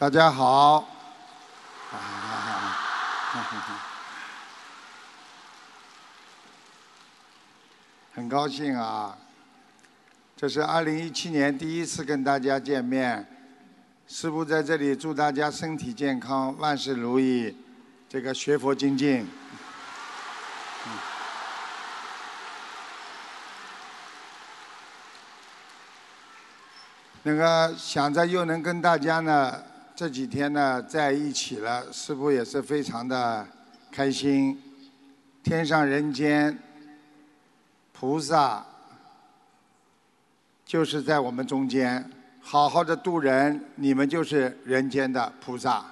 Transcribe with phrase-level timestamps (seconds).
[0.00, 0.88] 大家好，
[8.14, 9.14] 很高兴啊！
[10.38, 13.28] 这是二零一七年第一次跟大家见面，
[14.08, 17.54] 师父在这里祝大家身体健康，万事如意，
[18.08, 19.30] 这个学佛精进。
[27.22, 29.62] 那个想着又能跟大家呢
[30.00, 33.46] 这几天呢在一起了，师父也是非常的
[33.92, 34.58] 开心。
[35.42, 36.58] 天上人间，
[37.92, 38.64] 菩萨
[40.64, 45.84] 就是在我们中间，好好的度人，你们就是人间的菩萨。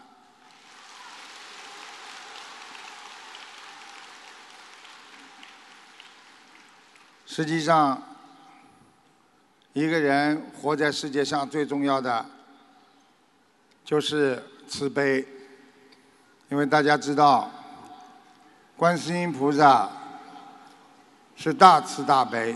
[7.27, 8.03] 实际上。
[9.75, 12.27] 一个人活在世界上最重要的
[13.89, 15.25] 就是慈悲，
[16.51, 17.51] 因为大家知道，
[18.77, 19.91] 观世音菩萨
[21.35, 22.55] 是大慈大悲，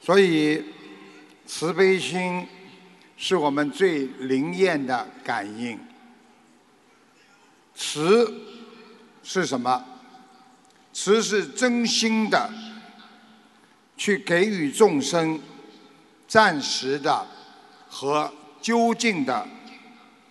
[0.00, 0.64] 所以
[1.44, 2.48] 慈悲心
[3.18, 5.78] 是我们最灵验的感应。
[7.74, 8.32] 慈
[9.22, 9.84] 是什么？
[10.94, 12.50] 慈是真心的。
[13.98, 15.38] 去给予众生
[16.26, 17.26] 暂时的
[17.90, 19.44] 和究竟的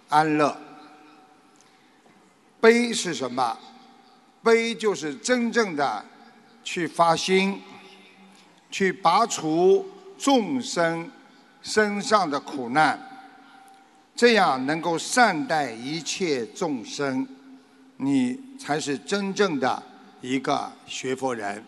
[0.09, 0.57] 安乐。
[2.59, 3.57] 悲是什么？
[4.43, 6.05] 悲就是真正的
[6.63, 7.61] 去发心，
[8.71, 9.85] 去拔除
[10.17, 11.11] 众生
[11.61, 12.99] 身上的苦难，
[14.15, 17.27] 这样能够善待一切众生，
[17.97, 19.83] 你才是真正的
[20.21, 21.63] 一个学佛人。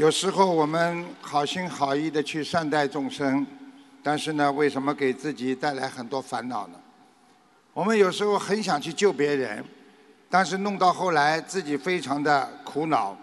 [0.00, 3.46] 有时候我们好心好意的去善待众生，
[4.02, 6.80] 但是呢，为什么给自己带来很多烦恼呢？
[7.74, 9.62] 我们有时候很想去救别人，
[10.30, 13.14] 但是弄到后来自己非常的苦恼，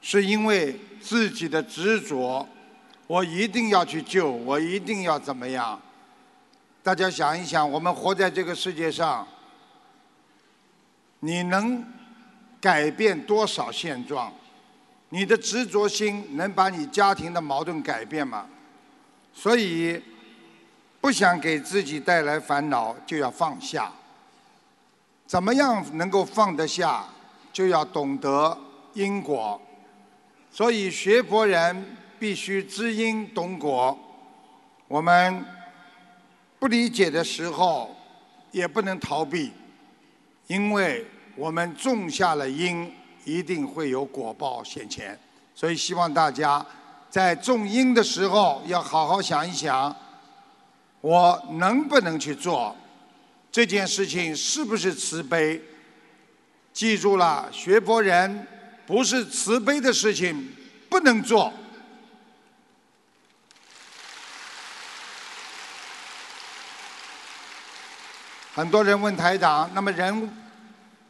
[0.00, 2.48] 是因为自己的执着，
[3.06, 5.78] 我一定要去救，我一定要怎么样？
[6.82, 9.28] 大家想一想，我们活在这个世界上，
[11.20, 11.84] 你能
[12.58, 14.32] 改变多少现状？
[15.10, 18.46] 你的执着心能把你家庭的矛盾改变吗？
[19.32, 20.02] 所以，
[21.00, 23.92] 不想给自己带来烦恼，就要放下。
[25.26, 27.04] 怎么样能够放得下？
[27.52, 28.56] 就要懂得
[28.94, 29.60] 因果。
[30.50, 33.96] 所以，学佛人必须知因懂果。
[34.88, 35.44] 我们
[36.58, 37.96] 不理解的时候，
[38.50, 39.52] 也不能逃避，
[40.48, 42.92] 因为我们种下了因。
[43.28, 45.18] 一定会有果报现前，
[45.54, 46.64] 所以希望大家
[47.10, 49.94] 在种因的时候要好好想一想，
[51.02, 52.74] 我能不能去做
[53.52, 54.34] 这件事情？
[54.34, 55.60] 是不是慈悲？
[56.72, 58.46] 记住了，学佛人
[58.86, 60.50] 不是慈悲的事情
[60.88, 61.52] 不能做。
[68.54, 70.34] 很多人问台长，那么人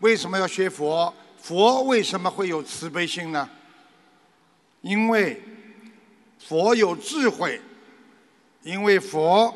[0.00, 1.14] 为什么要学佛？
[1.40, 3.48] 佛为什么会有慈悲心呢？
[4.82, 5.40] 因为
[6.38, 7.60] 佛有智慧，
[8.62, 9.54] 因为佛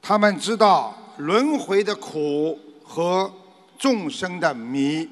[0.00, 3.32] 他们知道轮回的苦和
[3.78, 5.08] 众生的迷，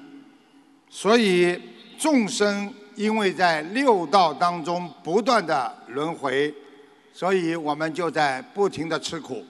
[0.88, 1.60] 所以
[1.98, 6.54] 众生因为在六道当中不断的轮回，
[7.12, 9.44] 所以我们就在不停的吃苦。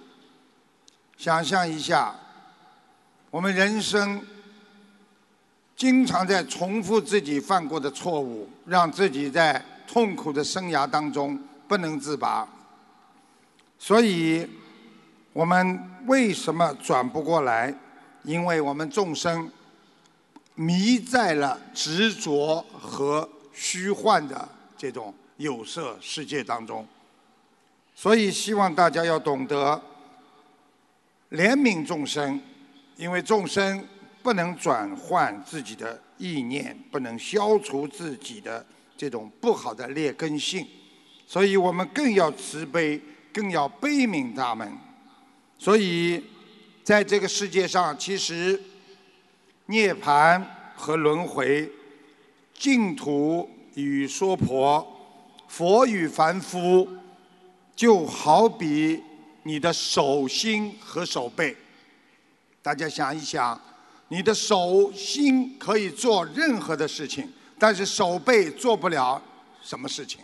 [1.18, 2.14] 想象一下，
[3.30, 4.24] 我们人生。
[5.82, 12.48] 经常在重复自己犯过的错误，让自己在痛苦的生涯当中不能自拔。
[13.80, 14.48] 所以，
[15.32, 17.74] 我们为什么转不过来？
[18.22, 19.50] 因为我们众生
[20.54, 24.48] 迷在了执着和虚幻的
[24.78, 26.86] 这种有色世界当中。
[27.92, 29.82] 所以，希望大家要懂得
[31.32, 32.40] 怜悯众生，
[32.96, 33.84] 因为众生。
[34.22, 38.64] 不能转换自己的意念，不能消除自己的
[38.96, 40.66] 这种不好的劣根性，
[41.26, 43.00] 所以我们更要慈悲，
[43.32, 44.72] 更要悲悯他们。
[45.58, 46.22] 所以，
[46.84, 48.60] 在这个世界上，其实
[49.66, 50.42] 涅槃
[50.76, 51.70] 和轮回、
[52.54, 54.86] 净土与娑婆、
[55.48, 56.88] 佛与凡夫，
[57.74, 59.02] 就好比
[59.42, 61.56] 你的手心和手背。
[62.62, 63.60] 大家想一想。
[64.12, 67.26] 你的手心可以做任何的事情，
[67.58, 69.20] 但是手背做不了
[69.62, 70.20] 什么事情，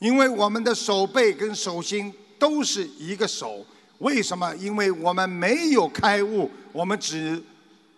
[0.00, 3.64] 因为我们的手背跟手心都是一个手。
[3.98, 4.52] 为什么？
[4.56, 7.40] 因为我们没有开悟，我们只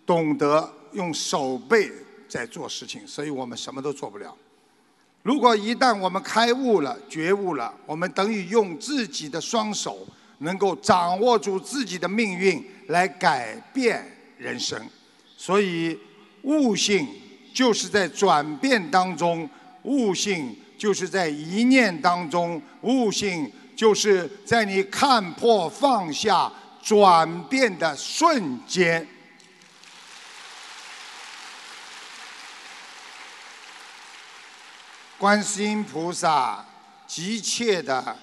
[0.05, 1.91] 懂得用手背
[2.29, 4.37] 在做事情，所以我们什么都做不了。
[5.23, 10.05] 如果一旦我们开悟了、觉悟了，我们等于用自己的双手
[10.37, 14.05] 能够掌握住自己的命运，来改变
[14.41, 14.89] 人生。
[15.37, 15.97] 所以，
[16.41, 17.07] 悟性
[17.53, 19.47] 就是在转变当中，
[19.83, 26.51] 悟性就是在一念当中，悟性就是在你看破放下、
[26.81, 29.07] 转变的瞬间。
[35.19, 36.65] 观世音菩萨
[37.05, 38.17] 急切的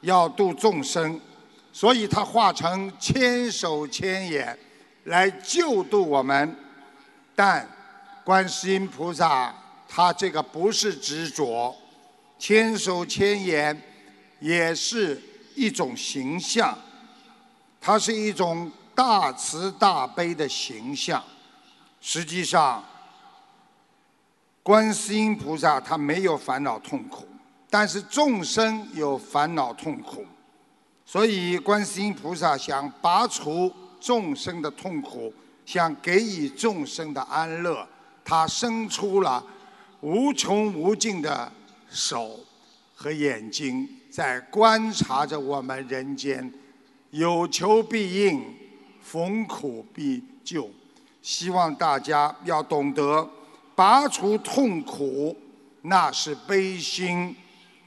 [0.00, 1.20] 要度众生，
[1.74, 4.58] 所以他化成千手千眼
[5.08, 6.56] 来救度我们。
[7.34, 7.68] 但
[8.24, 9.54] 观世音菩萨
[9.86, 11.76] 他这个不是执着，
[12.38, 13.78] 千手千眼
[14.40, 15.20] 也是
[15.54, 16.76] 一种形象，
[17.80, 21.22] 它是一种大慈大悲的形象。
[22.00, 22.82] 实际上。
[24.60, 27.26] 观世音菩萨他没有烦恼痛苦，
[27.70, 30.26] 但是众生有烦恼痛苦，
[31.06, 35.32] 所以观世音菩萨想拔除众生的痛苦，
[35.66, 37.86] 想给予众生的安乐，
[38.24, 39.44] 他伸出了
[40.00, 41.52] 无穷无尽的
[41.90, 42.40] 手
[42.94, 46.52] 和眼睛，在观察着我们人间，
[47.10, 48.42] 有求必应，
[49.02, 50.70] 逢苦必救，
[51.22, 53.28] 希望大家要懂得。
[53.74, 55.36] 拔除痛苦，
[55.82, 57.32] 那是悲心；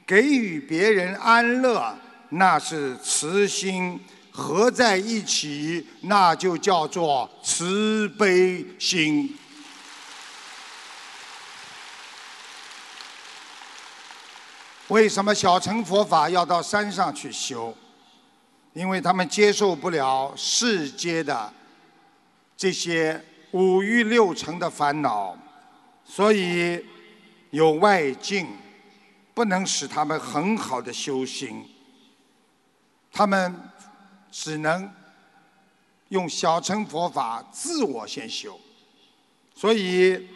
[0.06, 1.94] 给予别人安乐，
[2.30, 4.00] 那是慈心。
[4.32, 9.38] 合在一起，那就叫做慈悲心。
[14.88, 17.74] 为什么小乘佛法要到山上去修？
[18.72, 21.52] 因为他们接受不了世间的
[22.56, 25.36] 这些五欲六尘的烦恼。
[26.04, 26.84] 所以
[27.50, 28.48] 有外境，
[29.34, 31.64] 不能使他们很好的修行。
[33.10, 33.54] 他们
[34.32, 34.90] 只能
[36.08, 38.58] 用小乘佛法自我先修。
[39.54, 40.26] 所以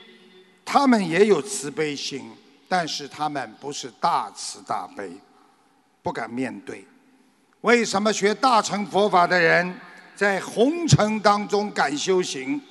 [0.64, 2.30] 他们也有慈悲心，
[2.68, 5.10] 但是他们不是大慈大悲，
[6.00, 6.86] 不敢面对。
[7.62, 9.74] 为什么学大乘佛法的人
[10.14, 12.62] 在红尘当中敢修行？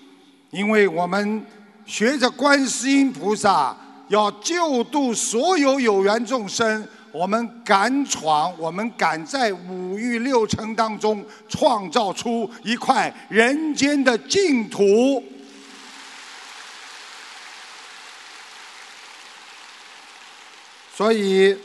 [0.52, 1.46] 因为我们。
[1.88, 3.78] 学着观世音菩萨，
[4.08, 6.84] 要救度所有有缘众生。
[7.16, 15.24] 我们敢闯，我们敢在五欲六尘当中创造出一块人间的净土。
[20.94, 21.58] 所以，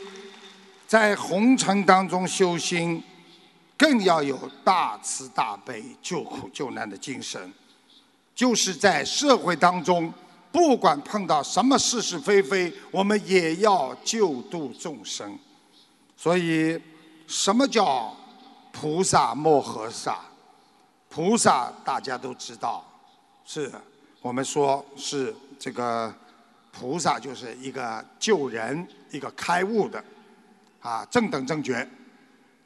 [0.87, 3.03] 在红尘当中修心，
[3.77, 7.53] 更要有大慈大悲、救苦救难的精神。
[8.33, 10.13] 就是在社会当中，
[10.51, 15.37] 不管碰到什么是是非非，我们也要救度众生。
[16.17, 16.79] 所以，
[17.27, 18.15] 什么叫
[18.71, 20.19] 菩萨摩诃萨？
[21.09, 22.85] 菩萨大家都知道，
[23.43, 23.71] 是
[24.21, 26.13] 我们说是这个
[26.71, 30.03] 菩萨就是一个救人、一个开悟的
[30.79, 31.87] 啊，正等正觉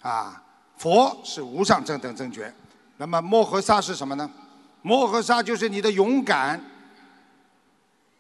[0.02, 0.42] 啊。
[0.78, 2.54] 佛是无上正等正觉，
[2.98, 4.30] 那么摩诃萨是什么呢？
[4.82, 6.62] 摩诃萨就是你的勇敢，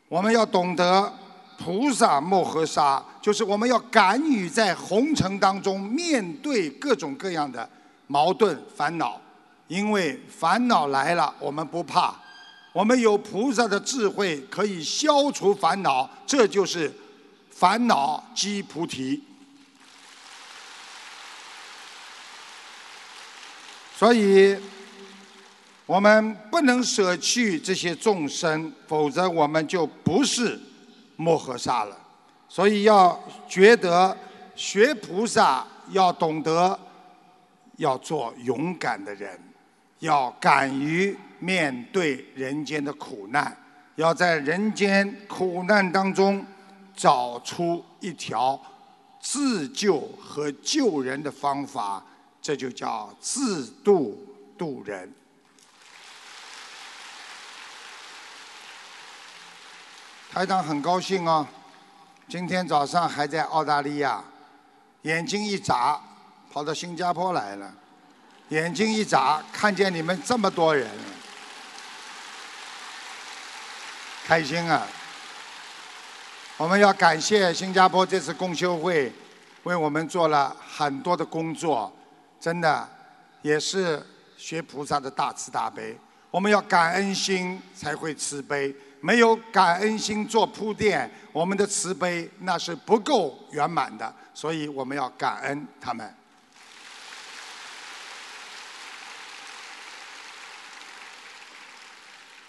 [0.07, 1.11] 我们要懂得
[1.57, 7.67] 菩萨摩诃萨，就是我们要敢于在红尘当中面对各种各样的
[8.07, 9.19] 矛盾烦恼，
[9.67, 12.13] 因为烦恼来了我们不怕，
[12.71, 16.93] 我们有菩萨的智慧可以消除烦恼，这就是
[17.49, 19.23] 烦恼即菩提。
[23.97, 24.55] 所以。
[25.85, 30.59] 我们不能舍弃这些众生，否则我们就不是
[31.15, 31.95] 摩诃萨了。
[32.49, 34.15] 所以要觉得
[34.55, 36.79] 学菩萨要懂得
[37.77, 39.39] 要做勇敢的人，
[39.99, 43.55] 要敢于面对人间的苦难，
[43.95, 46.43] 要在人间苦难当中
[46.95, 48.59] 找出一条
[49.21, 52.03] 自救和救人的方法，
[52.41, 54.17] 这就叫自度
[54.57, 55.13] 度人。
[60.35, 61.47] 台长很高兴哦，
[62.27, 64.21] 今天早上还在澳大利亚，
[65.03, 65.97] 眼睛一眨，
[66.51, 67.73] 跑到新加坡来了，
[68.49, 70.89] 眼睛一眨，看见你们这么多人，
[74.25, 74.85] 开心啊！
[76.57, 79.09] 我们要感谢新加坡这次共修会，
[79.63, 81.89] 为我们做了很多的工作，
[82.41, 82.85] 真的
[83.41, 85.97] 也是学菩萨的大慈大悲。
[86.29, 94.11] 我们要感恩心才会慈悲，没有感恩心做铺垫，我们的慈悲那是不够圆满的。
[94.33, 96.11] 所以我们要感恩他们。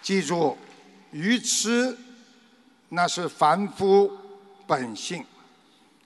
[0.00, 0.56] 记住，
[1.10, 1.94] 愚痴。
[2.88, 4.10] 那是凡夫
[4.66, 5.26] 本性，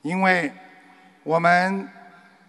[0.01, 0.51] 因为
[1.23, 1.87] 我们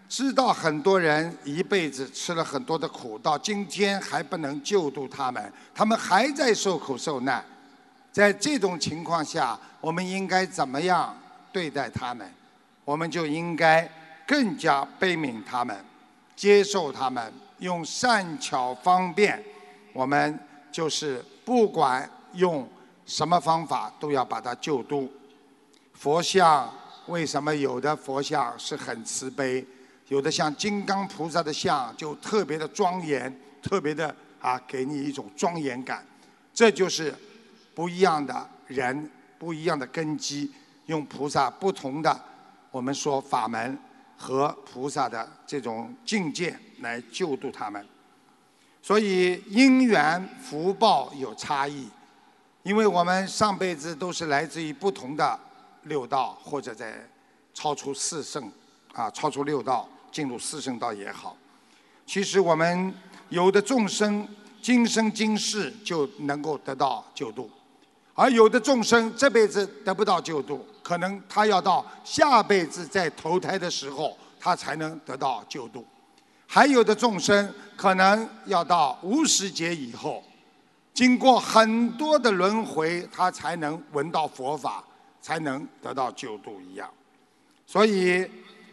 [0.08, 7.46] 知道很多人一辈子吃了很多的苦，到今天还不能救度他们，他们还在受苦受难。
[8.12, 11.18] 在这种情况下，我们应该怎么样
[11.52, 12.30] 对待他们？
[12.84, 13.90] 我们就应该
[14.28, 15.78] 更加悲悯他们，
[16.36, 19.44] 接受他们，用善巧方便，
[19.94, 20.40] 我们
[20.72, 22.68] 就是不管用。
[23.04, 25.12] 什么方法都要把它救度。
[25.94, 26.72] 佛像
[27.08, 29.66] 为什么有的佛像是很慈悲，
[30.08, 36.06] 有的像金刚菩萨的像就特别的庄严，特别的啊，给你一种庄严感。
[36.54, 37.14] 这就是
[37.74, 40.52] 不一样的人，不一样的根基，
[40.86, 42.20] 用菩萨不同的
[42.72, 43.78] 我们说法门
[44.18, 47.86] 和菩萨的这种境界来救度他们。
[48.82, 51.88] 所以因缘福报有差异。
[52.64, 55.40] 因为我们上辈子都是来自于不同的
[55.86, 56.94] 六道，或者在
[57.56, 58.52] 超出四圣
[58.94, 61.36] 啊，超出六道进入四圣道也好。
[62.06, 62.94] 其实我们
[63.30, 64.28] 有的众生
[64.62, 67.50] 今生今世就能够得到救度，
[68.14, 75.86] 而有的众生这辈子得不到救度，可能他要到下辈子再投胎的时候，他才能得到救度。
[76.46, 80.22] 还有的众生可能要到无始劫以后。
[80.94, 84.84] 经过很多的轮回，他才能闻到佛法，
[85.22, 86.88] 才能得到救度一样。
[87.66, 88.30] 所以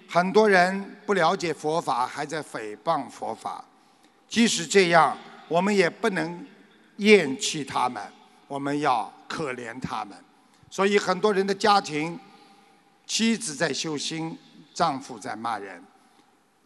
[0.08, 3.64] 很多人不了解佛法，还在诽谤佛法。
[4.28, 5.16] 即使这样，
[5.46, 6.44] 我们也不能
[6.96, 8.02] 厌弃他们，
[8.48, 10.16] 我们要可怜他们。
[10.70, 12.18] 所以很多人的家庭，
[13.06, 14.36] 妻子在修心，
[14.74, 15.80] 丈夫在骂人；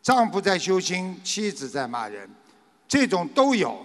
[0.00, 2.30] 丈夫在修心，妻子在骂人，
[2.88, 3.84] 这种都有。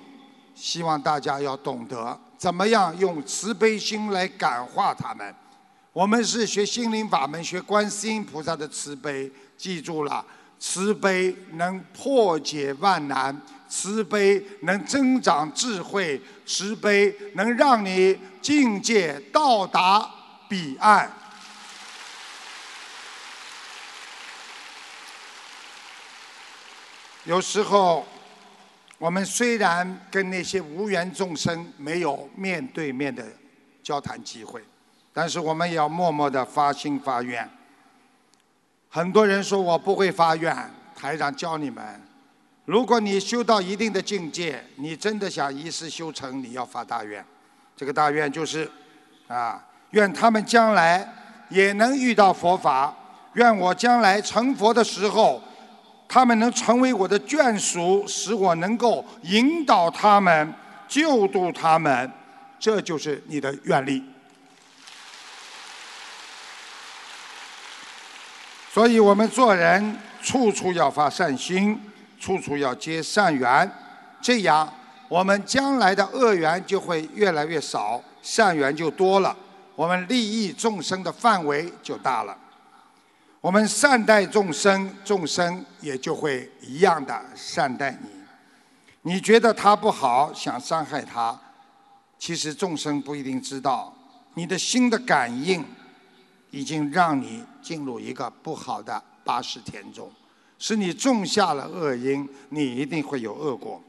[0.55, 5.35] 希望大家要懂得怎么样用慈悲心来感化他们。
[5.93, 9.31] 我们是学心灵法门，学观世音菩萨的慈悲。
[9.55, 10.25] 记住了，
[10.59, 18.17] 慈悲能破解万难，慈悲能增长智慧，慈悲能让你
[18.47, 20.09] 境界到达
[20.47, 21.11] 彼岸。
[27.25, 28.07] 有时候。
[28.99, 33.23] 我们虽然跟那些无缘众生没有面对面的
[33.83, 34.59] 交谈机会，
[35.13, 37.47] 但是我们也要默默的发心发愿。
[38.89, 40.51] 很多人说我不会发愿，
[40.95, 42.01] 台长教你们：
[42.65, 47.23] 如果你修到一定的境界，你真的想一世修成，你要发大愿。
[47.77, 48.69] 这个大愿就是，
[49.29, 51.07] 啊，愿他们将来
[51.47, 52.93] 也能遇到佛法，
[53.35, 55.41] 愿我将来成佛的时候。
[56.09, 60.53] 他们能成为我的眷属，使我能够引导他们、
[60.87, 62.09] 救度他们，
[62.57, 64.01] 这就是你的愿力。
[68.71, 71.77] 所以我们做人处处要发善心，
[72.17, 73.69] 处处要结善缘，
[74.21, 74.73] 这样
[75.09, 79.35] 我们将来的恶缘就会越来越少，善缘就多了，
[79.75, 82.37] 我们利益众生的范围就大了。
[83.39, 88.09] 我们善待众生，众生也就会一样的善待你。
[89.03, 91.39] 你觉得他不好，想伤害他，
[92.19, 93.93] 其实众生不一定知道。
[94.33, 95.63] 你的心的感应，
[96.51, 100.11] 已经让你进入一个不好的八十田中，
[100.59, 103.81] 是你种下了恶因，你一定会有恶果。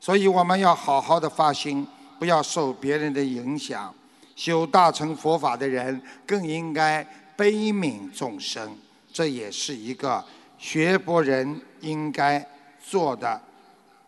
[0.00, 1.86] 所以我们要好好的发心，
[2.18, 3.94] 不要受别人的影响。
[4.34, 8.74] 修大乘佛法的人，更应该悲悯众生。
[9.12, 10.24] 这也是一个
[10.56, 12.44] 学佛人应该
[12.82, 13.38] 做的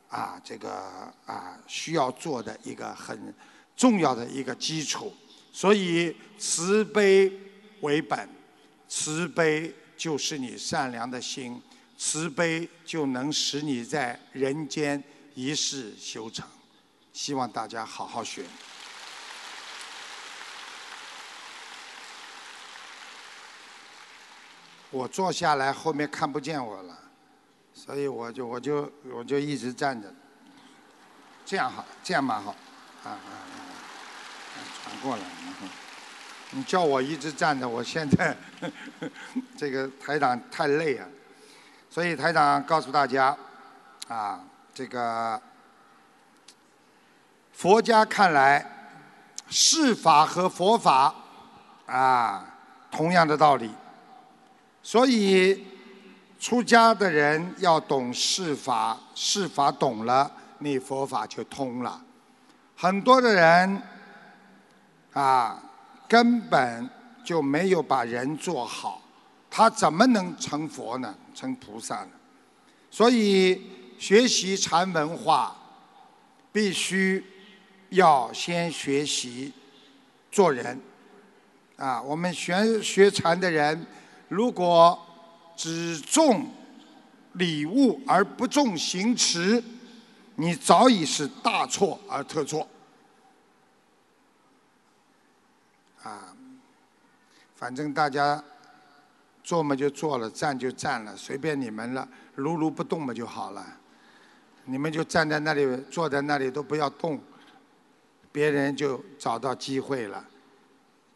[0.09, 0.71] 啊，这个
[1.27, 3.35] 啊需要做的一个很
[3.77, 5.13] 重要的一个基础。
[5.53, 7.31] 所以慈悲
[7.83, 8.27] 为本，
[8.89, 11.61] 慈悲就是你善良的心，
[11.99, 15.03] 慈悲就能使你在人间
[15.35, 16.47] 一世修成。
[17.13, 18.45] 希望大家好好学。
[24.91, 26.99] 我坐下来，后面看不见我了，
[27.73, 30.15] 所以我就我就我就一直站着，
[31.47, 32.51] 这样好，这样蛮好，
[33.03, 35.23] 啊啊啊，传过来，
[36.51, 38.37] 你叫我一直站着，我现在
[39.57, 41.09] 这个台长太累啊，
[41.89, 43.35] 所以台长告诉大家，
[44.09, 45.41] 啊，这个
[47.53, 48.65] 佛家看来，
[49.49, 51.15] 世法和佛法
[51.87, 52.45] 啊
[52.91, 53.71] 同样的道理，
[54.83, 55.67] 所以
[56.39, 62.03] 出家的人要懂世法，世法懂了，你佛法就通了。
[62.77, 63.83] 很多的人
[65.13, 65.63] 啊。
[66.09, 66.91] 根本
[67.25, 69.01] 就没有把人做好，
[69.49, 71.15] 他怎么能成佛呢？
[71.35, 72.11] 成菩萨呢？
[72.91, 73.71] 所以
[74.03, 75.57] 学习禅文化，
[76.51, 77.25] 必须
[77.91, 79.53] 要先学习
[80.29, 80.77] 做人。
[81.77, 83.87] 啊，我们学学禅的人，
[84.27, 85.01] 如果
[85.55, 86.51] 只重
[87.35, 89.63] 礼物而不重行持，
[90.35, 92.67] 你早已是大错而特错。
[96.03, 96.37] 啊，
[97.55, 98.43] 反正大家
[99.45, 103.79] 做嘛就做了，站就站了，随便你们了，如如不动嘛就好了。
[104.65, 107.21] 你们就站在那里，坐在那里都不要动，
[108.31, 110.25] 别人就找到机会了。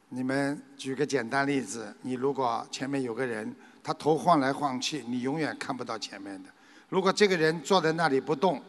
[0.09, 6.51] 你们举个简单例子，你如果前面有个人，他头晃来晃去，你永远看不到前面的。
[6.89, 8.63] 如果这个人坐在那里不动，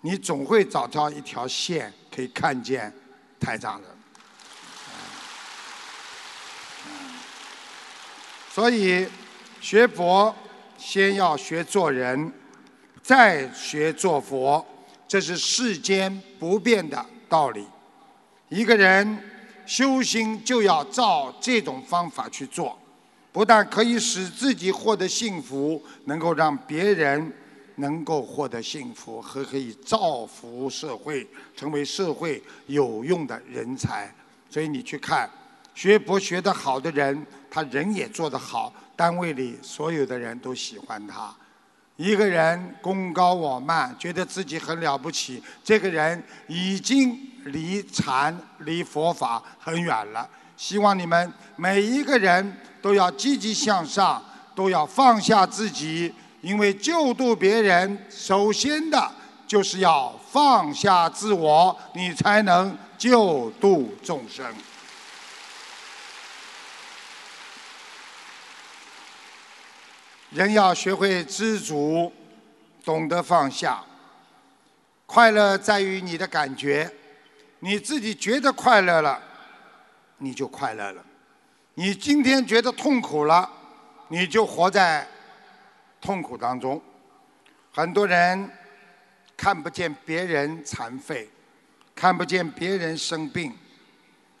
[0.00, 2.92] 你总会找到一条线可以看见
[3.38, 3.88] 台长的。
[8.50, 9.08] 所以，
[9.60, 10.34] 学佛
[10.76, 12.32] 先要学做人，
[13.02, 14.64] 再学做佛，
[15.08, 17.66] 这是世间不变的道理。
[18.48, 19.18] 一个人
[19.66, 22.78] 修心就要照这种方法去做，
[23.32, 27.32] 不但可以使自己获得幸福，能够让别人
[27.76, 34.12] 能够获得幸福，和可以造福社会，成为社会有用的人才。
[34.48, 35.28] 所以你去看。
[35.74, 41.34] 学佛学得好的人，他人也做得好，单位里所有的人都喜欢他。
[41.96, 50.28] 一个人功高我慢，觉得自己很了不起，这个人已经离禅、离佛法很远了。
[50.56, 54.22] 希望你们每一个人都要积极向上，
[54.54, 59.10] 都要放下自己，因为救度别人，首先的
[59.46, 64.44] 就是要放下自我，你才能救度众生。
[70.32, 72.10] 人要学会知足，
[72.82, 73.84] 懂得放下。
[75.04, 76.90] 快乐在于你的感觉，
[77.58, 79.22] 你自己觉得快乐了，
[80.16, 81.04] 你就快乐了。
[81.74, 83.46] 你今天觉得痛苦了，
[84.08, 85.06] 你就活在
[86.00, 86.80] 痛苦当中。
[87.70, 88.50] 很多人
[89.36, 91.28] 看不见别人残废，
[91.94, 93.54] 看不见别人生病，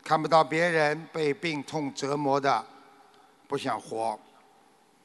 [0.02, 2.64] 看不到别人被病痛折磨的
[3.46, 4.18] 不想活。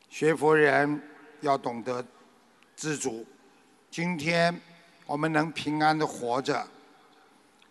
[0.10, 1.02] 学佛人
[1.42, 2.04] 要懂得
[2.76, 3.26] 知足。
[3.92, 4.60] 今天
[5.06, 6.66] 我们能平安的活着，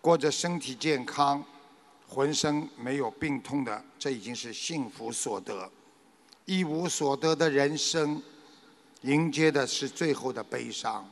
[0.01, 1.43] 过着身体健康、
[2.07, 5.69] 浑身没有病痛的，这已经是幸福所得。
[6.45, 8.21] 一无所得的人生，
[9.01, 11.09] 迎接的是最后的悲伤。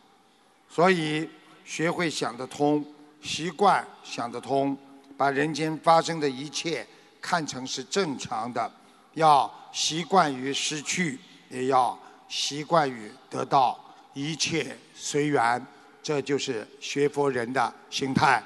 [0.70, 1.30] 所以，
[1.66, 2.86] 学会想得通，
[3.22, 4.78] 习惯想得通，
[5.18, 6.86] 把人间发生的一切
[7.20, 8.72] 看成是正常的。
[9.16, 11.98] 要习惯于失去，也要
[12.28, 13.80] 习惯于得到，
[14.14, 15.66] 一切随缘，
[16.04, 18.44] 这就是学佛人的心态。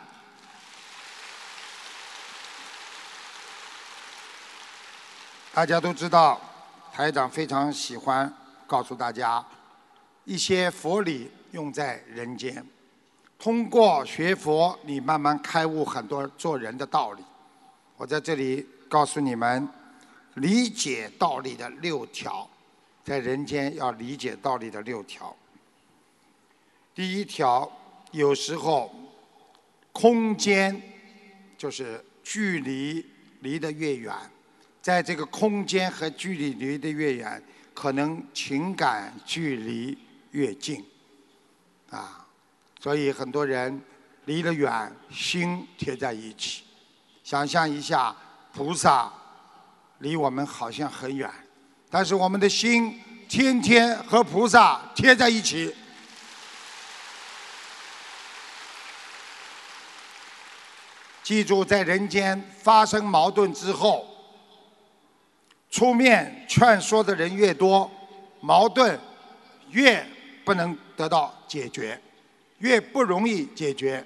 [5.53, 6.39] 大家都知道，
[6.93, 8.31] 台长非常喜欢
[8.67, 9.43] 告诉大家
[10.23, 12.63] 一些佛理用在人间。
[13.39, 17.23] 通过学佛，你慢慢开悟很多做人的道理。
[17.97, 19.67] 我在这里告诉你们。
[20.35, 22.49] 理解道理的六条，
[23.03, 25.35] 在人间要理解道理的六条。
[26.95, 27.69] 第一条，
[28.11, 28.93] 有时候
[29.91, 30.81] 空间
[31.57, 33.05] 就是距离
[33.41, 34.13] 离得越远，
[34.81, 37.41] 在这个空间和距离离得越远，
[37.73, 39.97] 可能情感距离
[40.31, 40.85] 越近
[41.89, 42.25] 啊。
[42.79, 43.81] 所以很多人
[44.25, 46.63] 离得远，心贴在一起。
[47.23, 48.15] 想象一下，
[48.53, 49.11] 菩萨。
[49.99, 51.29] 离我们好像很远，
[51.89, 55.73] 但是我们的心天天和菩萨贴在一起。
[61.21, 64.07] 记住，在人间发生矛盾之后，
[65.69, 67.89] 出面劝说的人越多，
[68.39, 68.99] 矛盾
[69.69, 70.03] 越
[70.43, 72.01] 不能得到解决，
[72.57, 74.03] 越不容易解决。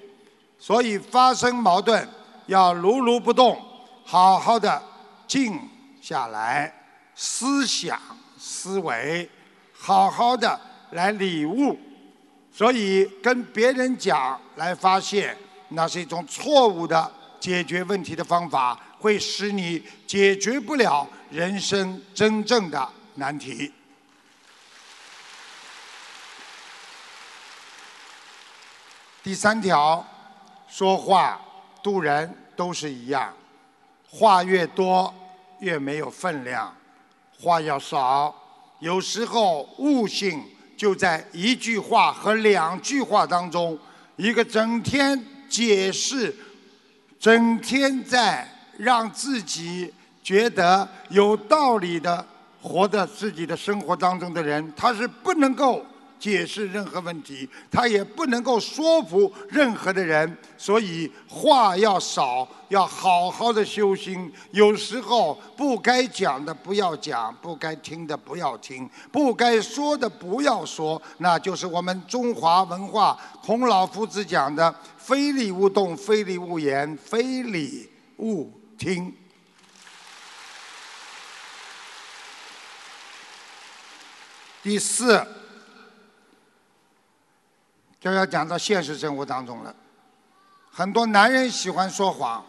[0.58, 2.06] 所以，发生矛盾
[2.46, 3.58] 要如如不动，
[4.04, 4.82] 好好的。
[5.26, 5.58] 静
[6.04, 6.70] 下来，
[7.14, 7.98] 思想
[8.38, 9.26] 思维，
[9.72, 11.78] 好好的来领悟。
[12.52, 15.34] 所以跟别人讲来发现，
[15.70, 23.72] 那是一种错误的解决问题的方法，会使你解决不了人生真正的难题。
[29.22, 30.06] 第三条，
[30.68, 31.40] 说话
[31.82, 33.34] 渡人都是一样，
[34.06, 35.12] 话越多
[35.64, 36.70] 越没有分量，
[37.40, 38.34] 话要少，
[38.80, 40.44] 有时候悟性。
[40.76, 43.78] 就在一句话和两句话当中，
[44.16, 46.34] 一个整天解释、
[47.18, 48.46] 整天在
[48.76, 52.26] 让自己觉得有道理的
[52.60, 55.86] 活在自己的生活当中的人，他是不能够。
[56.24, 64.32] 解释任何问题，他也不能够说服任何的人，所以话要少，要好好的修心。
[64.50, 79.12] 有时候不该讲的不要讲，不该听的不要听，不该说的不要说，那就是我们中华文化孔老夫子讲的“非礼勿动，非礼勿言，非礼勿听”。
[84.62, 85.22] 第四。
[88.04, 89.74] 就要讲到现实生活当中了。
[90.70, 92.44] 很多男人喜欢说谎，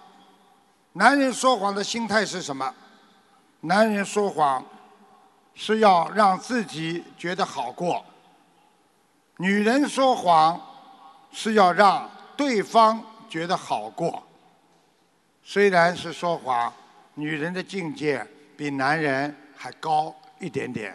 [0.92, 2.76] 男人说谎的心态是什么？
[3.62, 4.62] 男人说谎
[5.54, 8.04] 是要让自己觉得好过，
[9.38, 10.62] 女人说谎
[11.32, 14.22] 是要让对方觉得好过。
[15.42, 16.74] 虽然是说谎，
[17.14, 20.94] 女人的境界比男人还高一点点。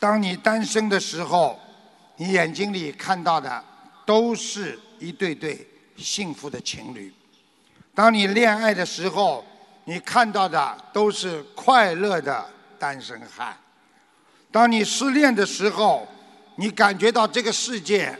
[0.00, 1.58] 当你单身的时候，
[2.16, 3.64] 你眼睛里看到的
[4.06, 7.10] 都是一对对幸福的情侣；
[7.94, 9.44] 当你恋爱的时候，
[9.84, 12.46] 你看到的都是快乐的
[12.78, 13.52] 单身汉；
[14.52, 16.06] 当你失恋的时候，
[16.54, 18.16] 你感觉到这个世界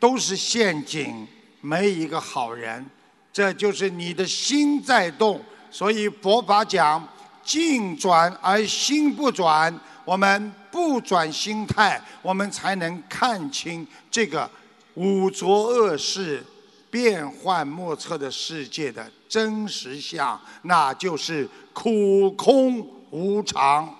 [0.00, 1.26] 都是陷阱，
[1.60, 2.84] 没一个好人。
[3.32, 5.40] 这就是你的心在动。
[5.70, 7.08] 所以佛法讲：
[7.44, 9.72] 境转而心不转。
[10.04, 10.52] 我们。
[10.74, 14.50] 不转心态，我们才能看清这个
[14.94, 16.44] 五浊恶世、
[16.90, 23.94] 变幻莫测的世界的真实相，那就是苦空无常。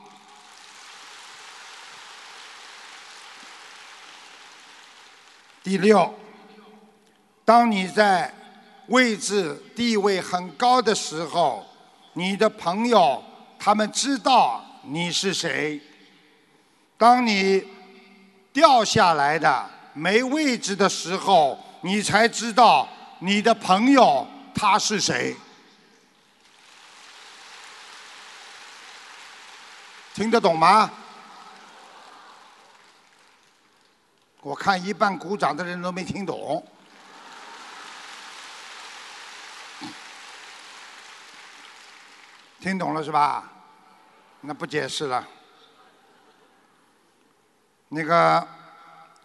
[5.62, 6.12] 第六，
[7.44, 8.34] 当你在
[8.88, 11.64] 位置地位很高的时候，
[12.14, 13.22] 你的朋友
[13.60, 15.80] 他们知道你是谁。
[17.04, 17.62] 当你
[18.50, 22.88] 掉下来的没位置的时候，你才知道
[23.18, 25.36] 你的朋友他是谁。
[30.14, 30.90] 听得懂吗？
[34.40, 36.66] 我看一半鼓掌的人都没听懂。
[42.60, 43.52] 听懂了是吧？
[44.40, 45.28] 那不解释了。
[47.94, 48.44] 那个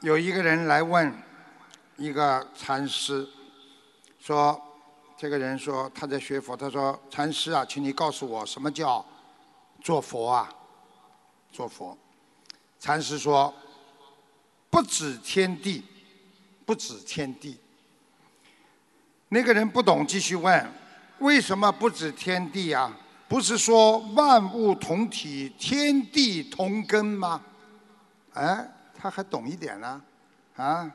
[0.01, 1.11] 有一个人来问
[1.97, 3.27] 一个禅师，
[4.19, 4.61] 说
[5.17, 9.03] 这个人说他在学佛，他说禅师啊，请你告诉我什么叫
[9.81, 10.47] 做佛啊？
[11.51, 11.97] 做佛。
[12.79, 13.51] 禅师说
[14.69, 15.83] 不止天地，
[16.63, 17.57] 不止天地。
[19.29, 20.71] 那个人不懂，继续问
[21.17, 22.95] 为什么不止天地啊？
[23.27, 27.41] 不是说万物同体，天地同根吗？
[28.39, 28.65] 哎，
[28.97, 30.01] 他还懂一点呢，
[30.55, 30.89] 啊！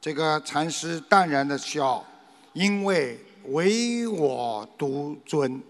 [0.00, 2.04] 这个禅师淡然的笑，
[2.52, 5.60] 因为唯我独尊。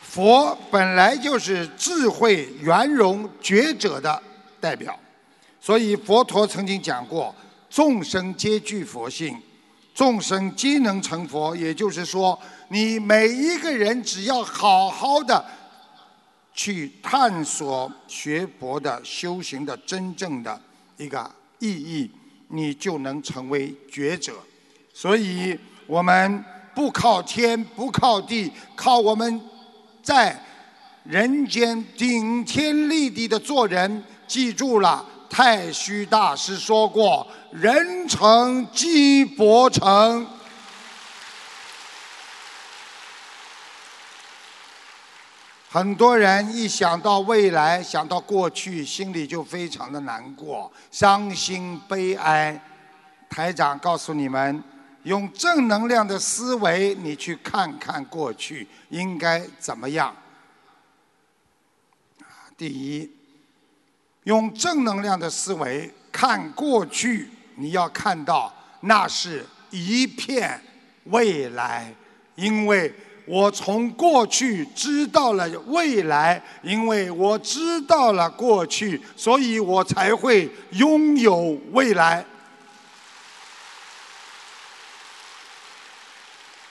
[0.00, 4.22] 佛本来就是智慧圆融觉者的
[4.60, 4.96] 代表，
[5.60, 7.34] 所以佛陀曾经讲过：
[7.68, 9.36] 众生皆具佛性。
[9.94, 12.38] 众生皆能成佛，也就是说，
[12.72, 15.44] 你每一个人只要好好的
[16.54, 20.58] 去探索学佛的修行的真正的
[20.96, 22.10] 一个意义，
[22.48, 24.32] 你就能成为觉者。
[24.94, 26.42] 所以，我们
[26.74, 29.38] 不靠天，不靠地，靠我们
[30.02, 30.42] 在
[31.04, 34.02] 人间顶天立地的做人。
[34.26, 35.04] 记住了。
[35.28, 40.26] 太虚大师说过：“人成即佛成。”
[45.72, 52.62] 很多人一想到未来，想到过去，心里就非常的难过、伤心、悲哀。
[53.30, 54.62] 台长告诉你们，
[55.04, 60.14] 用正能量的思维，你去看看过去应该怎么样。
[62.54, 63.10] 第一，
[64.24, 70.62] 用正能量的思维看过去，你要看到那是一片
[71.04, 71.94] 未来，
[72.34, 82.24] 因为我从过去知道了未来，因为我知道了过去，所以我才会拥有未来。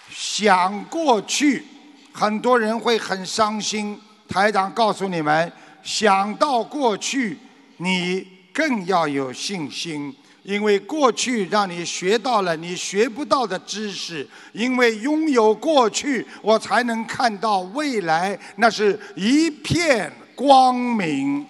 [0.09, 1.65] 想过去，
[2.11, 3.99] 很多人会很伤心。
[4.27, 5.51] 台长告诉你们，
[5.83, 7.37] 想到过去，
[7.77, 14.27] 你更要有信心，因为过去让你学到了你学不到的知识。
[14.53, 21.47] 因为拥有过去，我才能看到未来，那是一片光明。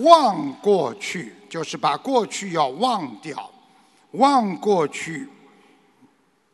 [0.00, 3.50] 忘过去，就是把过去要忘掉。
[4.12, 5.28] 忘过去，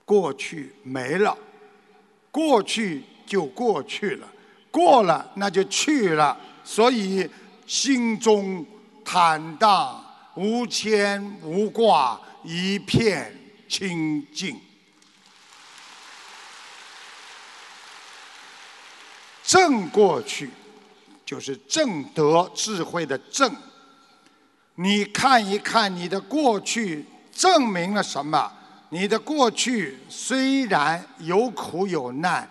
[0.05, 1.37] 过去没了，
[2.31, 4.27] 过去就过去了，
[4.71, 7.31] 过了那就去了，所以
[7.67, 8.67] 心中
[9.05, 13.33] 坦荡，无牵无挂，一片
[13.69, 14.61] 清净。
[19.45, 20.51] 正过去，
[21.25, 23.55] 就是正德智慧的正。
[24.77, 27.05] 你看一看你的过去。
[27.37, 28.49] 证明了什么？
[28.91, 32.49] 你的过去虽然有苦有难，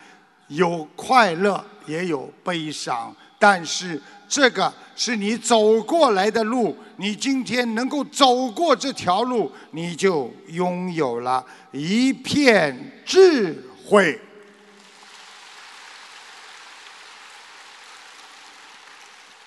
[0.50, 6.78] 有快乐也有悲伤，但是这个是你走过来的路。
[6.96, 14.18] 你今天能够走过这条路，你就拥有了一片智慧。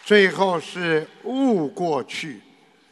[0.05, 2.43] 最后是悟过去，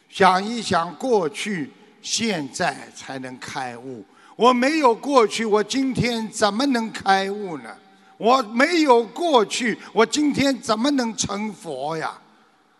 [0.09, 1.71] 想一想过去。
[2.01, 4.03] 现在才能开悟。
[4.35, 7.75] 我没有过去，我今天怎么能开悟呢？
[8.17, 12.17] 我没有过去，我今天怎么能成佛呀？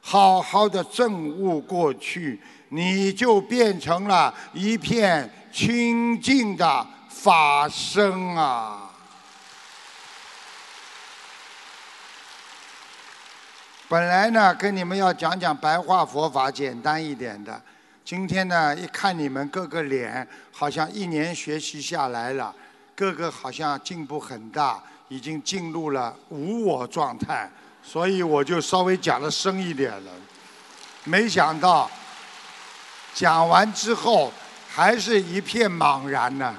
[0.02, 8.92] 好好的证悟过去，你就变成了一片清净的法身啊！
[13.88, 17.62] 本来呢，跟你们要讲讲白话佛法，简单一点的。
[18.04, 22.54] 今天呢，一看你们各个脸，好像一年学习下来了，
[22.96, 27.50] 个个好像进步很大，已经进入了无我状态，
[27.84, 30.12] 所以我就稍微讲的深一点了。
[31.04, 31.90] 没想到
[33.14, 34.32] 讲完之后，
[34.68, 36.56] 还是一片茫然呢。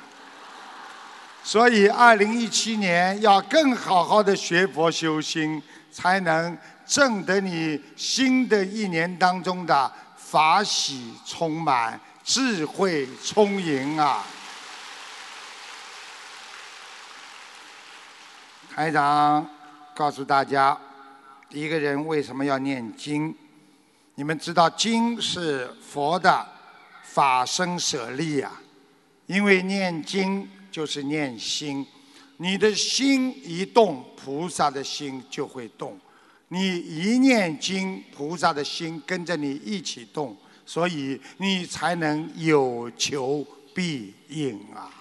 [1.43, 9.93] 所以，二零一七年要更好好的学佛修心，才能证得你新的一年当中的。
[10.17, 14.25] 法喜充满，智慧充盈啊！
[18.77, 19.49] 台长
[19.95, 20.79] 告诉大家，
[21.49, 23.35] 一个人为什么要念经？
[24.17, 26.47] 你们知道经是佛的
[27.03, 28.53] 法身舍利呀，
[29.25, 31.87] 因为念经就是念心，
[32.37, 35.99] 你的心一动，菩萨的心就会动。
[36.49, 40.37] 你一念经，菩萨的心跟着你一起动，
[40.67, 43.43] 所以你才能有求
[43.75, 44.93] 必应啊！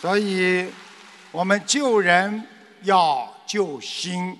[0.00, 0.68] 所以，
[1.32, 2.44] 我们救人
[2.82, 4.36] 要救心。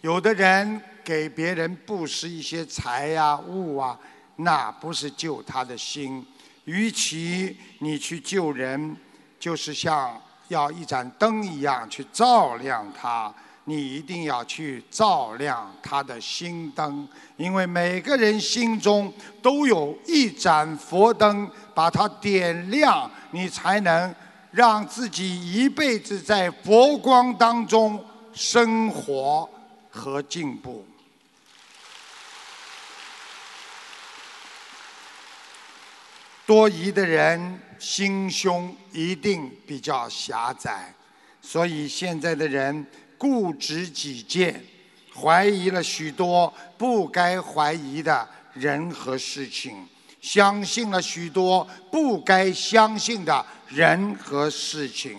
[0.00, 3.98] 有的人给别人布施一些财呀、物啊，
[4.36, 6.26] 那不是救他的心。
[6.64, 8.96] 与其你去救人，
[9.38, 10.20] 就是像。
[10.48, 13.32] 要一盏灯一样去照亮他，
[13.64, 24.14] 你一定要去照亮他的心灯，因为每个人心中都有一盏佛灯，把它点亮，你才能
[24.54, 29.48] 让自己一辈子在佛光当中生活
[29.90, 30.86] 和进步。
[36.46, 37.60] 多疑的人。
[37.76, 40.94] 心胸一定比较狭窄，
[41.42, 42.86] 所以现在的人
[43.18, 44.64] 固执己见，
[45.14, 49.86] 怀疑了许多不该怀疑的人和事情，
[50.24, 55.18] 相信了许多不该相信的人和事情。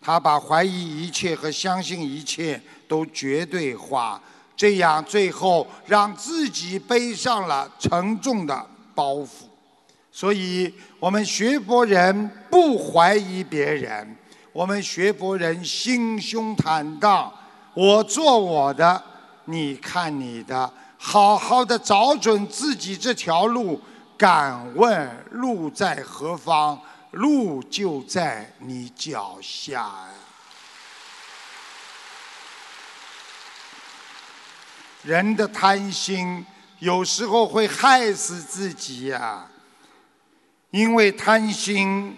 [0.00, 4.18] 他把怀疑一切和相信一切都绝对化，
[4.56, 9.28] 这样最后让自己背上了沉重的包袱。
[10.10, 14.16] 所以我们学佛人不怀疑别人，
[14.54, 17.30] 我们学佛人心胸坦荡。
[17.74, 19.02] 我做我的，
[19.44, 23.78] 你看你的，好好的找准自己这条路。
[24.22, 26.80] 敢问路在何方？
[27.10, 29.90] 路就在你脚下。
[35.02, 36.46] 人的贪心
[36.78, 39.44] 有时候会害死自己呀，
[40.70, 42.16] 因为贪心，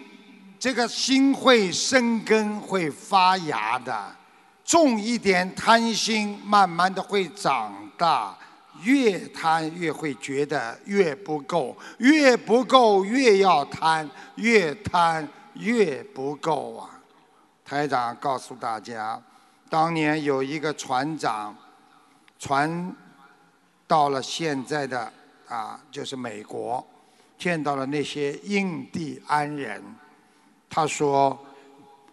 [0.59, 4.15] 这个心会生根，会发芽的。
[4.63, 8.37] 种一点贪心，慢慢的会长大。
[8.83, 16.99] 越贪越会觉得越不够，越不够越要贪，越贪越不够啊！
[17.63, 19.21] 台长告诉大家，
[19.69, 21.55] 当年有一个船长，
[22.37, 22.95] 船
[23.87, 25.11] 到了现在的
[25.47, 26.85] 啊，就是美国，
[27.37, 29.83] 见到了那些印第安人，
[30.69, 31.37] 他说。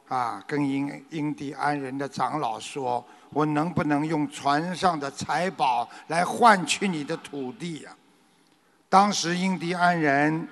[0.09, 7.90] 啊，跟印印第安人的长老说：“我能不能用船上的财宝来换取你的土地呀？”
[8.88, 10.47] 当时印第安人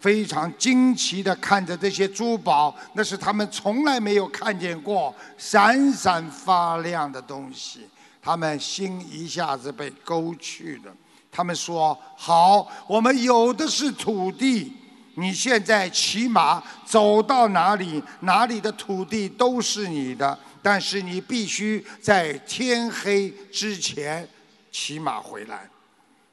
[0.00, 7.88] 非常惊奇地看着这些珠宝，那是他们从来没有看见过闪闪发亮的东西，
[8.22, 10.92] 他们心一下子被勾去了。
[11.30, 14.72] 他们说：“好，我们有的是土地。”
[15.16, 24.26] 你现在骑马走到哪里，哪里的土地都是你的，但是你必须在天黑之前
[24.72, 25.68] 骑马回来。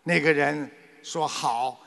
[0.03, 0.71] 那个人
[1.03, 1.77] 说好，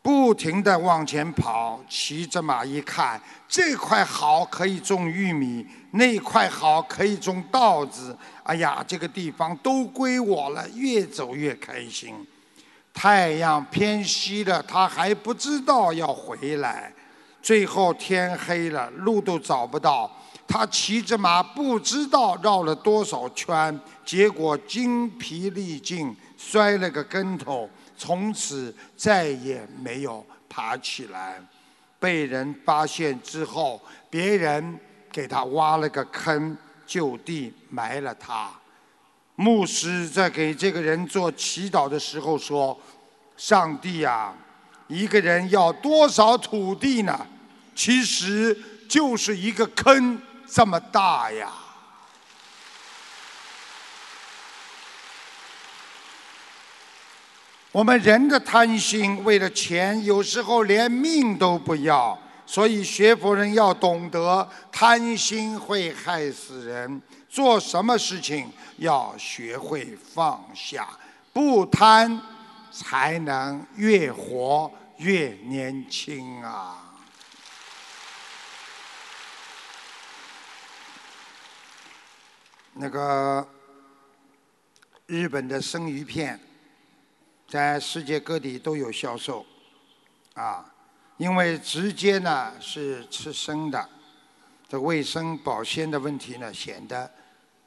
[0.00, 8.16] 不停地往前跑，骑着马一看，这块好可以种玉米，那块好可以种稻子。
[8.44, 12.14] 哎呀，这个地方都归我了，越走越开心。
[12.94, 16.92] 太阳偏西了，他还不知道要回来。
[17.42, 20.08] 最后天黑了，路都找不到。
[20.48, 31.42] 他骑着马，不知道绕了多少圈，结果精疲力尽，摔了个跟头，从此再也没有爬起来。
[31.98, 34.78] 被人发现之后，别人
[35.10, 36.56] 给他挖了个坑，
[36.86, 38.50] 就地埋了他。
[39.34, 42.78] 牧师在给这个人做祈祷的时候说
[43.36, 44.32] ：“上帝呀，
[44.86, 47.26] 一个人要多少土地呢？
[47.74, 48.56] 其实
[48.88, 51.52] 就是一个坑这么大呀。”
[57.72, 62.18] 我们人的贪心，为了钱，有时候连命都不要。
[62.46, 67.02] 所以学佛人要懂得，贪心会害死人。
[67.28, 70.88] 做什么事情要学会放下，
[71.32, 72.18] 不贪，
[72.70, 76.85] 才能越活越年轻啊！
[82.76, 83.46] 那个
[85.06, 86.38] 日本的生鱼片，
[87.48, 89.44] 在世界各地都有销售，
[90.34, 90.74] 啊，
[91.16, 93.88] 因为直接呢是吃生的，
[94.68, 97.10] 这卫生保鲜的问题呢显得。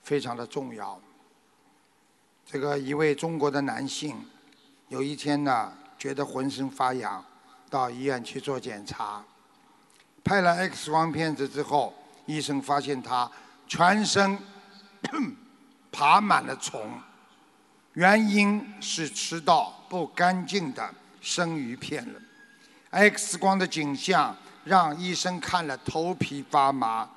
[0.01, 0.99] 非常的重要。
[2.43, 4.25] 这个一位中国的男性，
[4.87, 7.23] 有一天呢，觉得浑身发痒，
[7.69, 9.23] 到医院去做检查，
[10.23, 11.93] 拍了 X 光片子之后，
[12.25, 13.29] 医生发现他
[13.67, 14.39] 全身
[15.91, 16.91] 爬满了虫，
[17.93, 22.19] 原因是吃到不干净的生鱼片了。
[22.89, 27.09] X 光的景象让医生看了头皮发麻。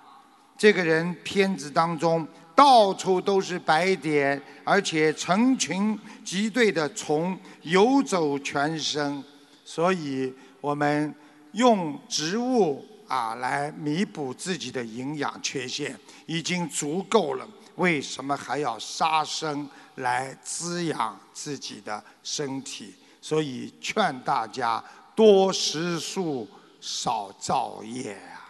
[0.56, 2.26] 这个人片子当中。
[2.54, 9.24] 到处都是白点，而且成群结队的虫游走全身，
[9.64, 11.12] 所以我们
[11.52, 17.48] 用植物啊来弥补自己的营养缺陷已经足够了。
[17.76, 22.96] 为什么还要杀生来滋养自己的身体？
[23.20, 24.82] 所以劝大家
[25.14, 26.48] 多食素，
[26.80, 28.42] 少造业啊。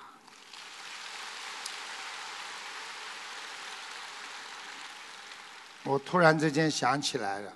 [5.85, 7.53] 我突然之间想起来了，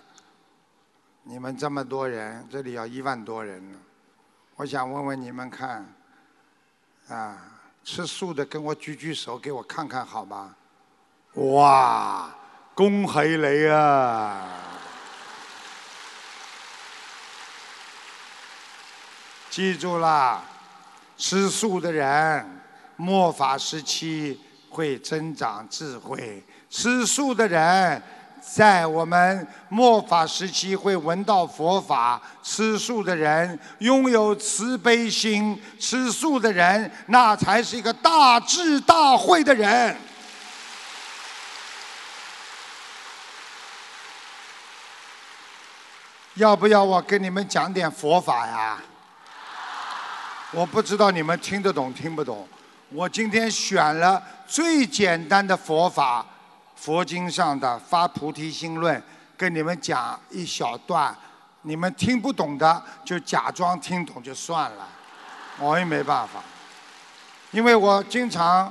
[1.23, 3.79] 你们这么多人，这里要一万多人呢，
[4.57, 5.87] 我想问问你们看，
[7.09, 7.41] 啊，
[7.83, 10.55] 吃素的跟我举举手，给我看看好吗？
[11.37, 12.35] 哇，
[12.75, 14.43] 恭喜你啊！
[19.51, 20.41] 记住啦，
[21.19, 22.63] 吃素的人，
[22.97, 28.03] 末法时期会增长智慧，吃素的人。
[28.41, 39.95] 在我们末法时期会闻到佛法，吃素的人拥有慈悲心，吃素的人那才是一个大智大慧的人。
[46.37, 48.79] 要不要我跟你们讲点佛法呀？
[50.53, 52.47] 我不知道你们听得懂听不懂。
[52.91, 56.25] 我今天选了最简单的佛法。
[56.77, 59.03] 佛经上的发菩提心论，
[59.35, 61.17] 跟你们讲一小段，
[61.63, 64.87] 你们听不懂的就假装听懂就算了，
[65.59, 66.43] 我也没办法，
[67.51, 68.71] 因为我经常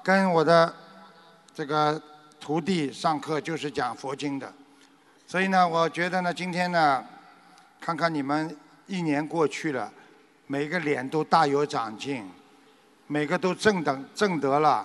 [0.00, 0.72] 跟我的
[1.52, 2.00] 这个
[2.38, 4.50] 徒弟上课就是讲佛经的，
[5.30, 7.06] 所以呢，我觉得呢，今天呢，
[7.80, 8.56] 看看你们
[8.88, 9.92] 一年过去了，
[10.48, 12.28] 每个脸都大有长进，
[13.06, 14.84] 每个都正等正得了，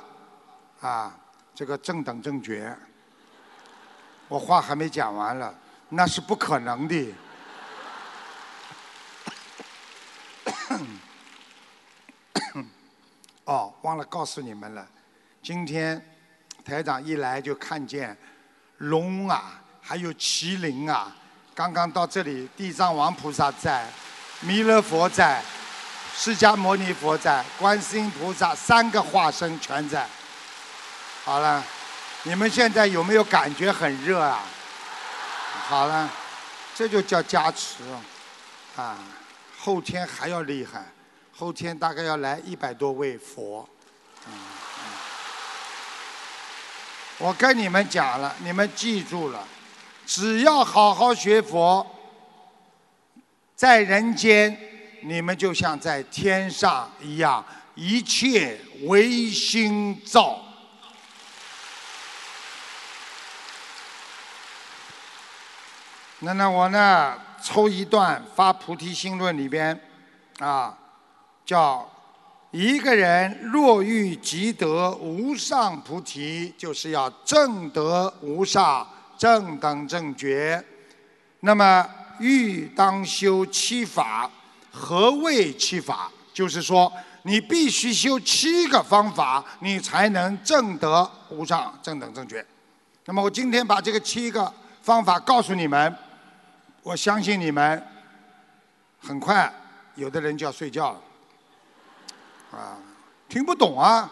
[0.82, 1.18] 啊。
[1.56, 2.78] 这个正等正觉，
[4.28, 5.52] 我话还没讲完了，
[5.90, 7.16] 那是不可能的。
[13.46, 14.88] 哦，忘了告诉你们了，
[15.42, 16.00] 今天
[16.64, 18.16] 台长一来就看见
[18.78, 21.16] 龙啊，还有麒麟啊，
[21.54, 23.88] 刚刚到这里，地藏王菩萨在，
[24.40, 25.44] 弥勒佛在，
[26.18, 30.08] 释迦牟尼佛在，观世音菩萨三个化身全在。
[31.24, 31.64] 好了，
[32.24, 34.42] 你们现在有没有感觉很热啊？
[35.68, 36.10] 好了，
[36.74, 37.84] 这就叫加持
[38.76, 38.98] 啊！
[39.60, 40.84] 后天还要厉害，
[41.32, 43.68] 后天大概要来一百多位佛。
[47.20, 49.48] 我跟你们讲了，你们记住了，
[50.06, 51.86] 只要好好学佛，
[53.56, 54.58] 在人间
[55.04, 57.44] 你们就像在天上一样，
[57.76, 60.40] 一切唯心造。
[66.20, 67.16] 那那我呢？
[67.44, 69.80] 抽一段《发菩提心论》里边，
[70.40, 70.76] 啊，
[71.46, 71.88] 叫
[72.50, 78.88] 一个人若欲即得无上菩提，就是要正得无上
[79.18, 80.64] 正等正觉。
[81.42, 81.88] 那么
[82.20, 84.30] 欲当修七法，
[84.72, 86.12] 何谓七法？
[86.34, 86.92] 就是说
[87.24, 92.46] 你必须修七个方法，你才能正得无上正等正觉。
[93.06, 94.52] 那么我今天把这个七个
[94.82, 95.96] 方法告诉你们。
[96.84, 97.84] 我相信你们，
[99.00, 99.52] 很快
[99.96, 101.02] 有的人就要睡觉了，
[102.52, 102.78] 啊，
[103.28, 104.08] 听不懂啊，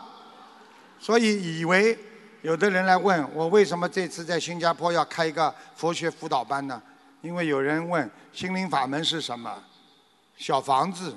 [1.00, 1.96] 所以以为
[2.44, 6.80] 有的人来问我为什么这次在新加坡要开一个佛学辅导班呢？
[7.22, 9.64] 因为有人问心灵法门是什么，
[10.36, 11.16] 小房子，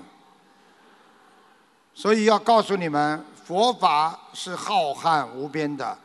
[1.93, 5.99] 所以要告诉你们，佛法是浩瀚无边的，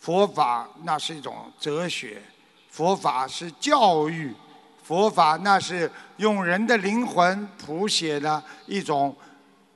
[0.00, 2.22] 佛法那是一种哲学，
[2.70, 4.34] 佛法是教育。
[4.82, 9.14] 佛法那是用人的灵魂谱写的一种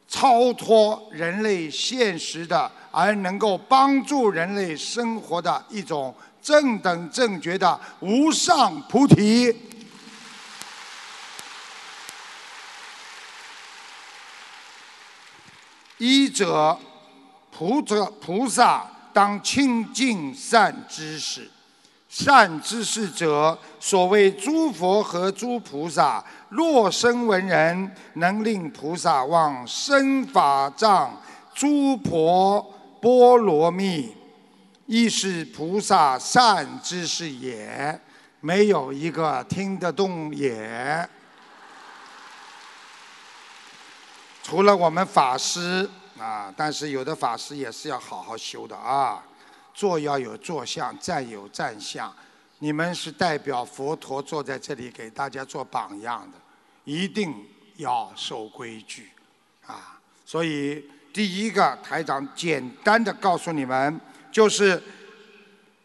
[0.06, 9.54] 超脱人类现实的，而能够帮助人类生活的一种正等正觉的无上菩提。
[15.98, 16.78] 一者，
[17.50, 21.50] 菩者菩萨当清净善知识。
[22.08, 31.14] 善知识者，所谓诸佛和诸菩萨，若生闻人，能令菩萨往生法藏
[31.54, 32.66] 诸婆
[33.00, 34.14] 波罗蜜，
[34.86, 38.00] 亦是菩萨善知识也。
[38.40, 41.08] 没有一个听得懂也。
[44.42, 45.88] 除了我们法师
[46.18, 49.22] 啊，但是有的法师也是要好好修的啊。
[49.74, 52.12] 坐要有坐相，站有站相。
[52.58, 56.38] 你们是代表佛陀坐在这里给大家做榜样的，
[56.84, 57.34] 一定
[57.76, 59.10] 要守规矩
[59.66, 59.98] 啊！
[60.26, 64.00] 所以第一个台长简单的告诉你们，
[64.30, 64.82] 就是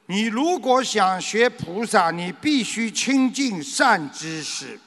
[0.08, 4.80] 你如果想学菩萨，你必须亲近善知识。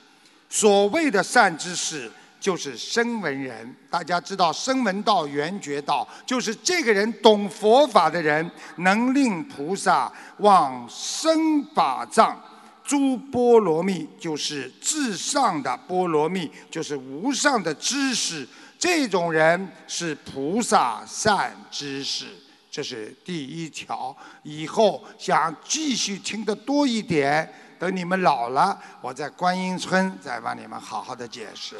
[0.48, 2.10] 所谓的善知识。
[2.40, 12.40] 就是声闻人，大家知道声闻道、缘觉道，就是这个人懂佛法的人，能令菩萨往生法藏
[12.84, 18.46] 诸波罗蜜，就是至上的波罗蜜，就是无上的知识。
[18.78, 22.26] 这种人是菩萨善知识，
[22.70, 24.16] 这是第一条。
[24.44, 31.76] 以后想继续听得多一点，等你们老了，我在观音村再帮你们好好的解释。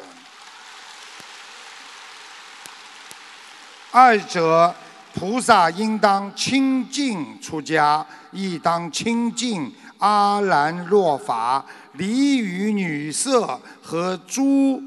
[3.91, 4.75] 二者，
[5.13, 14.79] 菩萨应当清净出家，亦当清净阿兰若法，离于女色和诸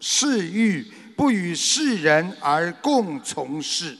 [0.00, 3.96] 世欲，不与世人而共从事。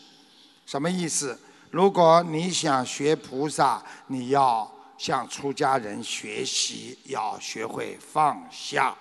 [0.66, 1.38] 什么意思？
[1.70, 8.94] 如果你想学菩萨，你要向出家人学习，要学会放下。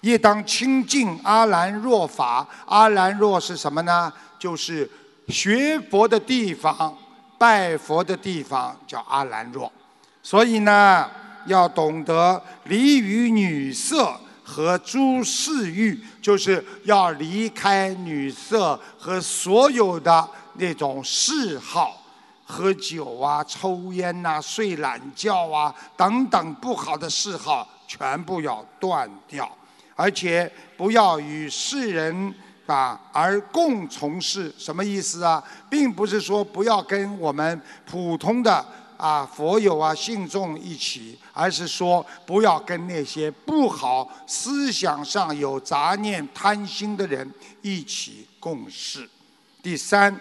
[0.00, 4.12] 也当清净阿兰若法，阿兰若是什么呢？
[4.38, 4.88] 就是
[5.28, 6.96] 学佛的地方，
[7.36, 9.70] 拜佛的地方叫阿兰若。
[10.22, 11.10] 所以呢，
[11.46, 14.18] 要懂得离于女色
[14.50, 22.00] 和诸世欲，就是要离开女色和所有的那种嗜好，
[22.46, 29.46] 喝酒啊、抽烟呐、睡懒觉啊等等不好的嗜好，全部要断掉。
[29.94, 32.34] 而且不要与世人
[32.64, 35.44] 啊而共从事，什么意思啊？
[35.68, 38.64] 并不是说不要跟我们普通的
[38.98, 47.32] 啊佛友啊信众一起，而是说不要跟那些不好思想上有杂念贪心的人
[47.62, 49.08] 一起共事。
[49.62, 50.20] 第三，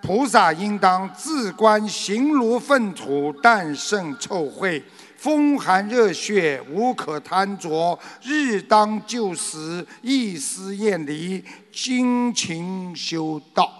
[0.00, 4.82] 菩萨应当自观形如粪土，但胜臭秽。
[5.16, 11.42] 风寒热血无可贪着，日当就死，一丝厌离，
[11.72, 13.72] 精勤修道。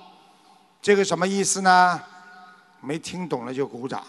[0.80, 2.00] 这个什么意思呢？
[2.80, 4.02] 没听懂了就鼓掌。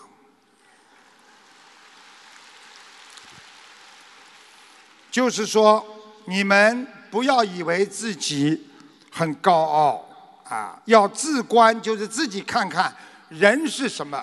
[5.16, 5.82] 就是说，
[6.26, 8.68] 你们不要以为自己
[9.10, 10.06] 很高傲
[10.44, 12.94] 啊，要自观，就是自己看看
[13.30, 14.22] 人是什么。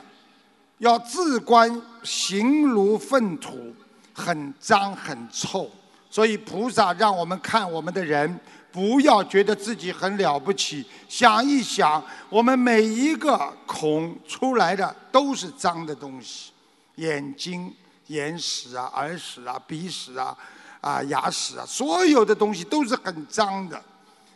[0.80, 3.74] 要自观形如粪土，
[4.12, 5.70] 很脏很臭，
[6.10, 8.38] 所以菩萨让我们看我们的人，
[8.70, 10.84] 不要觉得自己很了不起。
[11.08, 16.52] 想一想，我们每一个孔出来的都是脏的东西，
[16.96, 17.74] 眼睛、
[18.08, 20.36] 眼屎啊、耳屎啊、鼻屎啊、
[20.82, 23.82] 啊牙齿啊，所有的东西都是很脏的。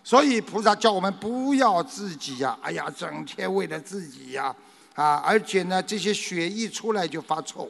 [0.02, 4.54] 所以菩萨叫我们不要自己呀，哎呀，整天为了自己呀。
[4.94, 7.68] 啊，而且呢，这些血一出来就发臭，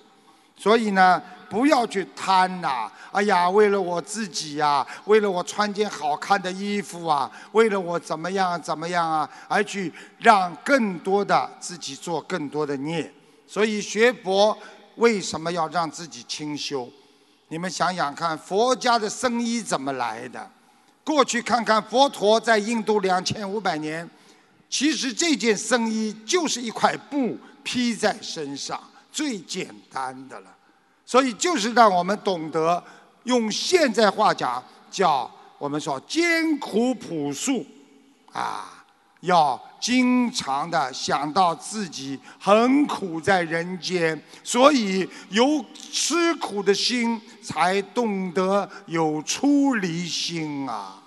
[0.57, 1.21] 所以呢，
[1.51, 2.89] 不要去贪呐。
[3.11, 13.13] 哎呀，为了我自己呀，为了我穿件好看的衣服啊，为了我怎么样怎么样啊，而去让更多的自己做更多的孽。
[13.45, 14.57] 所以学佛
[14.97, 16.89] 为什么要让自己清修？
[17.49, 20.51] 你们想想看，佛家的僧衣怎么来的？
[21.05, 24.09] 过去看看佛陀在印度两千五百年。
[24.69, 28.81] 其实这件僧衣就是一块布披在身上，
[29.13, 30.51] 最简单的了。
[31.05, 32.83] 所以就是让我们懂得
[33.23, 37.65] 用现在话讲，叫我们说艰苦朴素，
[38.33, 38.76] 啊，
[39.27, 51.03] 要经常的想到自己很苦在人间，所以有吃苦的心，才懂得有出离心啊。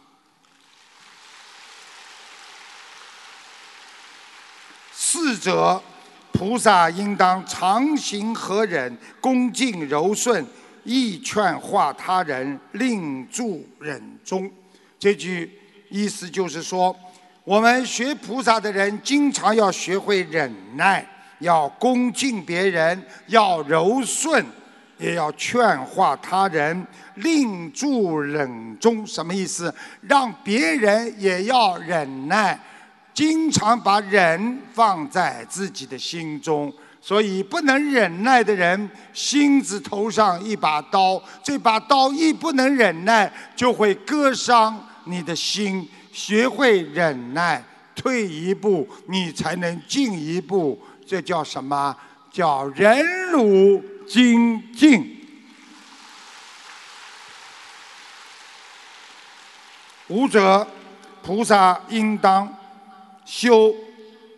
[4.92, 5.82] 四者，
[6.32, 10.46] 菩萨应当常行和忍，恭敬柔顺，
[10.84, 14.50] 易劝化他人，令助忍中。
[15.00, 15.60] 这句
[15.90, 16.96] 意思就是说，
[17.44, 21.06] 我们学菩萨的人，经常要学会忍耐，
[21.40, 24.46] 要恭敬别人，要柔顺，
[24.98, 26.86] 也要劝化他人，
[27.16, 29.08] 令助忍中。
[29.08, 29.74] 什么意思？
[30.02, 32.60] 让别人也要忍耐。
[33.14, 36.72] 经常把忍放在自己的心中，
[37.02, 45.86] 所以不能忍耐的人，心子头上一把刀，这把刀一不能忍耐，就会割伤你的心。
[46.12, 47.64] 学会忍耐，
[47.95, 50.80] 退一步，你才能进一步。
[51.05, 51.95] 这叫什么？
[52.32, 55.18] 叫忍辱精进。
[60.07, 60.68] 五者，
[61.22, 62.55] 菩萨应当。
[63.26, 63.76] 修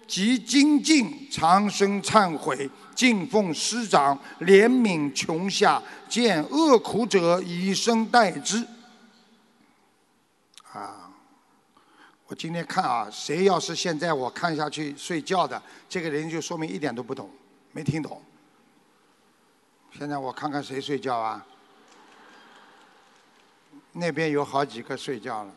[0.05, 8.67] 及精进，长生忏悔，敬奉师长，怜悯穷下，见恶苦者以身代之。
[12.32, 17.30] 我今天看啊，谁要是现在我看下去睡觉的，这个人就说明一点都不懂，
[17.74, 18.22] 没听懂。
[19.92, 21.46] 现在我看看谁睡觉啊？
[23.92, 25.52] 那边有好几个睡觉了，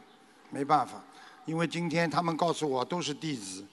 [0.50, 1.00] 没办法。
[1.44, 3.64] 因为今天他们告诉我都是弟子，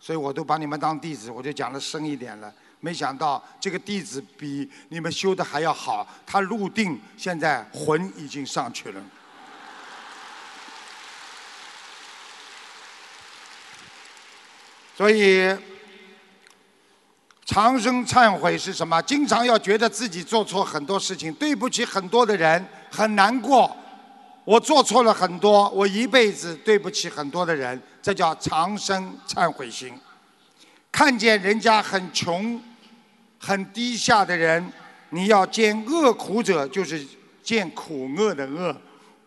[0.00, 2.52] 所以我都把你们当弟子，我就讲的深一点了。
[2.80, 9.00] 没想到这个弟子比你们修的还要好，他入定，现在魂已经上去了。
[14.98, 15.56] 所以
[17.46, 19.00] 长生忏悔是什么？
[19.02, 23.76] 经常要觉得自己做错很多事情，对不起很多的人，很难过。
[24.44, 29.94] 我做错了很多，我一辈子对不起很多的人，这叫长生忏悔心。
[30.90, 32.60] 看见人家很穷、
[33.38, 34.72] 很低下的人，
[35.10, 37.06] 你要见恶苦者，就是
[37.40, 38.76] 见苦恶的恶。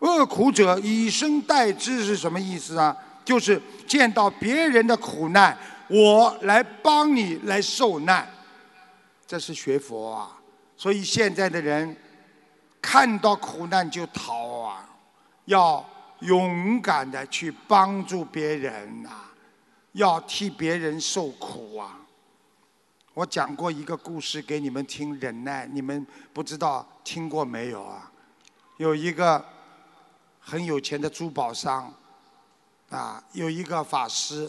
[0.00, 2.94] 恶苦者以身代之是什么意思啊？
[3.24, 5.56] 就是见到别人的苦难。
[5.88, 8.26] 我来帮你来受难，
[9.26, 10.40] 这是学佛啊！
[10.76, 11.94] 所以现在的人
[12.80, 14.88] 看到苦难就逃啊，
[15.44, 15.84] 要
[16.20, 19.10] 勇敢的去帮助别人呐，
[19.92, 21.98] 要替别人受苦啊！
[23.12, 28.10] 我讲过一个故事给你们听，忍耐，你们不知道听过没有啊？
[28.78, 29.44] 有一个
[30.40, 31.92] 很有钱的珠宝商，
[32.92, 34.48] 啊，有一个法师。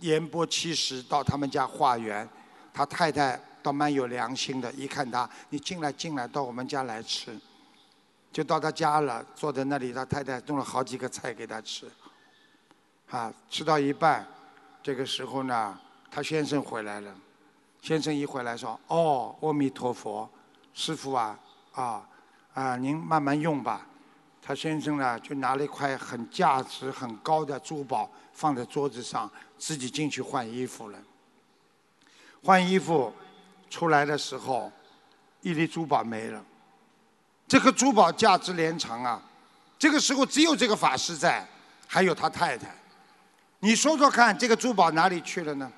[0.00, 2.28] 言波七十到他们家化缘，
[2.72, 7.36] 他太太倒蛮有良心的，一看他，你进来进来，到我们家来吃，
[8.30, 11.90] 就到他家了，坐在那里，他太太弄了好几个菜给他吃，
[13.10, 14.24] 啊，吃到一半，
[14.84, 15.76] 这个时候呢，
[16.08, 17.12] 他先生回来了，
[17.82, 20.30] 先生一回来说，哦，阿弥陀佛，
[20.74, 21.36] 师傅啊，
[21.72, 22.08] 啊，
[22.54, 23.84] 啊，您慢慢用吧。
[24.48, 30.98] 他先生呢，就拿了一块很价值很高的珠宝放在桌子上，自己进去换衣服了。
[32.42, 33.12] 换衣服
[33.68, 34.72] 出来的时候，
[35.42, 36.42] 一粒珠宝没了。
[37.46, 39.20] 这颗珠宝价值连城啊！
[39.78, 41.46] 这个时候只有这个法师在，
[41.86, 42.74] 还有他太太。
[43.58, 45.70] 你说说看，这个珠宝哪里去了呢？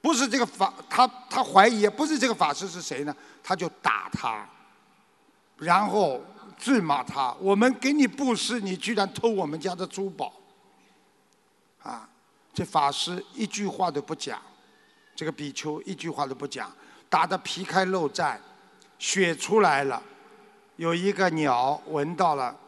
[0.00, 3.12] 不是这个法，他他怀疑，不是这个法师是谁呢？
[3.42, 4.48] 他就打他，
[5.56, 6.20] 然后。
[6.58, 10.32] 咒骂他，我们给你布施，你居然偷我们家的珠宝，
[11.82, 12.08] 啊！
[12.52, 14.40] 这法师一句话都不讲，
[15.14, 16.74] 这个比丘一句话都不讲，
[17.08, 18.38] 打得皮开肉绽，
[18.98, 20.02] 血出来了，
[20.76, 22.58] 有一个鸟闻到了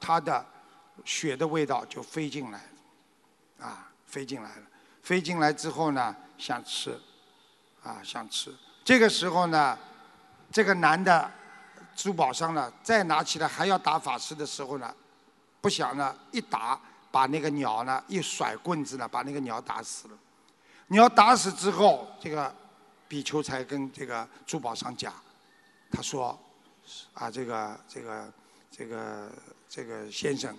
[0.00, 0.44] 他的
[1.04, 2.60] 血的味道就飞进来，
[3.60, 4.62] 啊，飞进来了，
[5.02, 6.98] 飞进来之后呢，想吃，
[7.82, 9.78] 啊，想吃，这个时候呢，
[10.50, 11.30] 这个男的。
[11.94, 14.94] 珠宝商呢，再拿起来还要打法师的时候呢，
[15.60, 16.80] 不想呢，一打
[17.10, 20.18] 把那个鸟呢一甩棍子呢，把那个鸟打死了。
[20.88, 22.54] 鸟打死之后，这个
[23.08, 25.14] 比丘才跟这个珠宝商讲，
[25.90, 26.38] 他说
[27.14, 28.32] ：“啊，这个这个
[28.70, 29.32] 这个
[29.68, 30.54] 这个先生，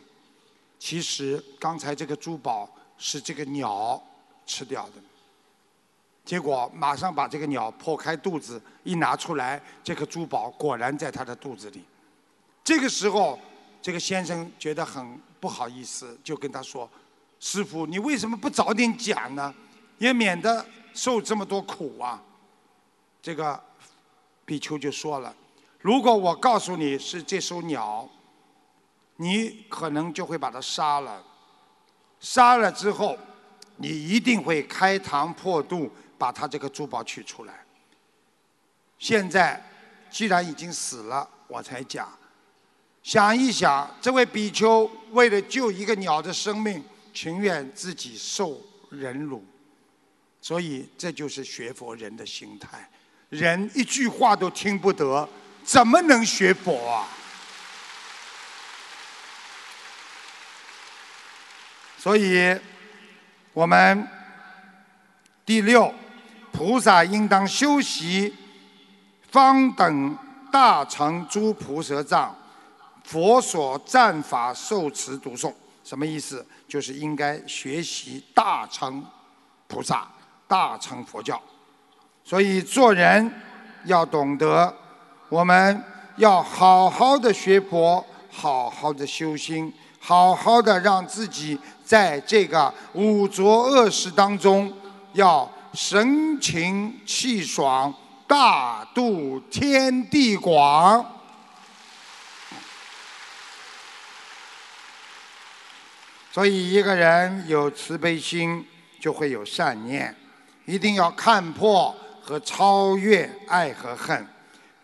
[0.79, 4.01] 其实刚才这个珠宝是这个鸟
[4.45, 4.93] 吃掉的。”
[6.25, 11.83] 结果马上把这个鸟破开肚子一拿出来，这颗珠宝果然在他的肚子里。
[12.63, 13.39] 这个时候，
[13.79, 16.89] 这个先生觉得很不好意思，就跟他说
[17.39, 19.53] ：“师傅，你为什么不早点讲呢？
[19.99, 20.65] 也免得
[20.95, 22.19] 受这么多苦啊。”
[23.21, 23.63] 这个
[24.45, 25.35] 比丘就说了
[25.79, 28.09] ：“如果我告诉你是这艘鸟，
[29.17, 31.23] 你可能就会把它杀了。
[32.19, 33.15] 杀了之后，
[33.75, 37.53] 你一定会开膛破肚。”把他这个珠宝取出来。
[38.97, 39.61] 现在
[40.09, 42.11] 既然已经死了，我才讲。
[43.03, 48.59] 想一想，这位比丘为了救一个鸟的生命，情愿自己受
[48.89, 49.45] 忍辱，
[50.41, 52.89] 所以这就是学佛人的心态。
[53.29, 55.27] 人一句话都听不得，
[55.63, 57.07] 怎么能学佛啊？
[61.99, 62.59] 所以，
[63.53, 64.07] 我们
[65.45, 65.93] 第六。
[66.55, 68.33] 菩萨应当修习
[69.29, 70.17] 方等
[70.49, 72.33] 大乘诸菩萨藏，
[73.03, 75.53] 佛所赞法受持读诵，
[75.83, 76.45] 什么意思？
[76.65, 79.03] 就是应该学习大乘
[79.67, 80.07] 菩萨、
[80.47, 81.41] 大乘佛教。
[82.23, 83.29] 所以做人
[83.83, 84.73] 要懂得，
[85.27, 85.83] 我们
[86.15, 94.71] 要好好的学佛，好好的修心，好好的让自己在这个五浊恶世当中
[95.11, 95.51] 要。
[95.75, 97.93] 神清气爽，
[98.25, 101.05] 大度天地广。
[106.31, 108.65] 所以，一个人有慈悲心，
[108.99, 110.15] 就会有善念。
[110.65, 114.25] 一定要看破和超越爱和恨，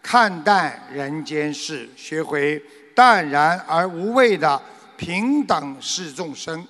[0.01, 2.61] 看淡人间事，学会
[2.93, 4.61] 淡然而无畏的
[4.95, 6.67] 平等视众生。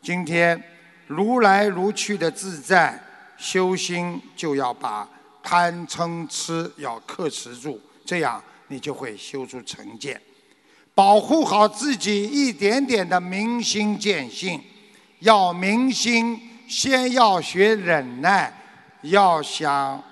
[0.00, 0.62] 今天，
[1.06, 2.98] 如来如去的自在。
[3.38, 5.08] 修心就要把
[5.42, 10.20] 贪嗔痴要克制住，这样你就会修出成见。
[10.94, 14.60] 保护好自己一点点的明心见性，
[15.20, 18.52] 要明心，先要学忍耐，
[19.02, 20.02] 要想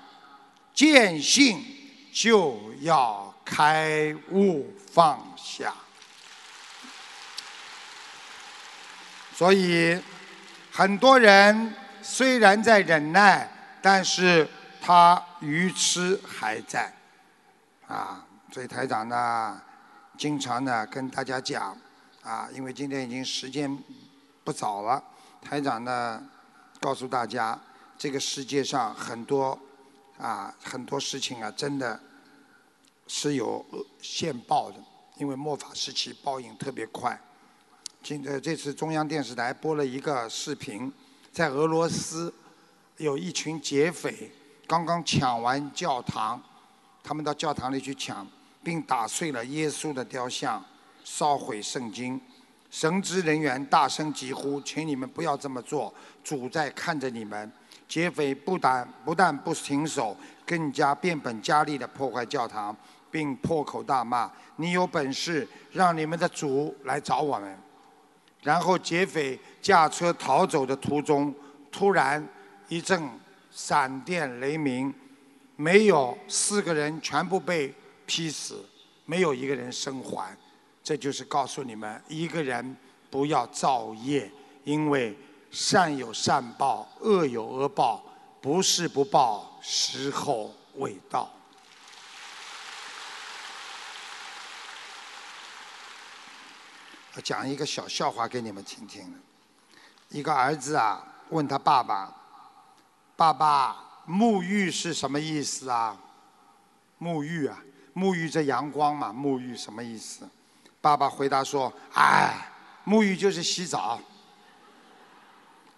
[0.73, 1.61] 见性
[2.13, 5.73] 就要开悟放下。
[9.35, 10.01] 所以，
[10.71, 11.75] 很多人
[12.09, 13.51] 虽然在忍耐，
[13.81, 14.47] 但是
[14.81, 16.91] 他愚痴还在。
[17.85, 19.61] 啊，所以台长呢，
[20.17, 21.77] 经常呢跟大家讲，
[22.23, 23.77] 啊，因为今天已经时间
[24.45, 25.03] 不早了，
[25.41, 26.23] 台长呢
[26.79, 27.59] 告诉大家，
[27.97, 29.59] 这个世界上很多
[30.17, 31.99] 啊很多事情啊，真的
[33.07, 33.65] 是有
[34.01, 34.77] 现报的，
[35.17, 37.19] 因为末法时期报应特别快。
[38.01, 40.91] 今呃这次中央电视台播了一个视频，
[41.37, 42.33] 在俄罗斯
[42.97, 44.31] 有一群劫匪
[44.65, 46.41] 刚刚抢完教堂。
[47.03, 48.25] 他们到教堂里去抢，
[48.63, 50.65] 并打碎了耶稣的雕像，
[51.03, 52.19] 烧毁圣经。
[52.71, 57.51] 神职人员大声疾呼：“请你们不要这么做，主在看着你们。”
[57.87, 62.75] 劫匪不但不但不停手，更加变本加厉地破坏教堂，
[63.11, 67.55] 并破口大骂：“你有本事，让你们的主来找我们！”
[68.41, 71.35] 然后劫匪驾车逃走的途中，
[71.69, 72.25] 突然
[72.69, 73.03] 一阵
[73.51, 74.93] 闪电雷鸣。
[75.57, 77.73] 没有四个人全部被
[78.05, 78.63] 劈死，
[79.03, 80.37] 没有一个人生还，
[80.81, 82.77] 这就是告诉你们：一个人
[83.09, 84.31] 不要造业，
[84.63, 85.17] 因为
[85.51, 88.01] 善有善报，恶有恶报，
[88.39, 91.29] 不是不报，时候未到。
[97.15, 99.13] 我讲一个小笑话给你们听听。
[100.09, 102.13] 一个儿子啊，问他爸爸
[103.15, 105.97] ：“爸爸。”沐浴是什么意思啊？
[106.97, 107.57] 沐浴啊，
[107.93, 109.11] 沐浴着阳光嘛。
[109.11, 110.25] 沐浴什么意思？
[110.79, 112.49] 爸爸回答说：“哎，
[112.85, 113.99] 沐浴就是洗澡。”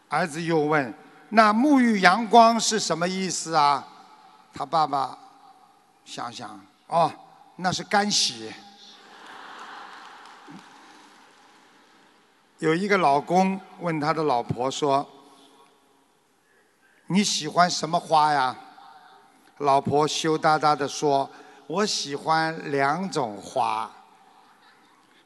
[0.09, 0.93] 儿子又问
[1.30, 3.88] ：“那沐浴阳光是什么意思啊？”
[4.53, 5.17] 他爸爸
[6.05, 7.11] 想想：“哦，
[7.55, 8.53] 那是干洗。”
[12.60, 15.07] 有一个老公问他的老婆说。
[17.12, 18.55] 你喜欢什么花呀？
[19.57, 21.28] 老婆羞答答的说
[21.66, 23.91] ：“我喜欢两种花。”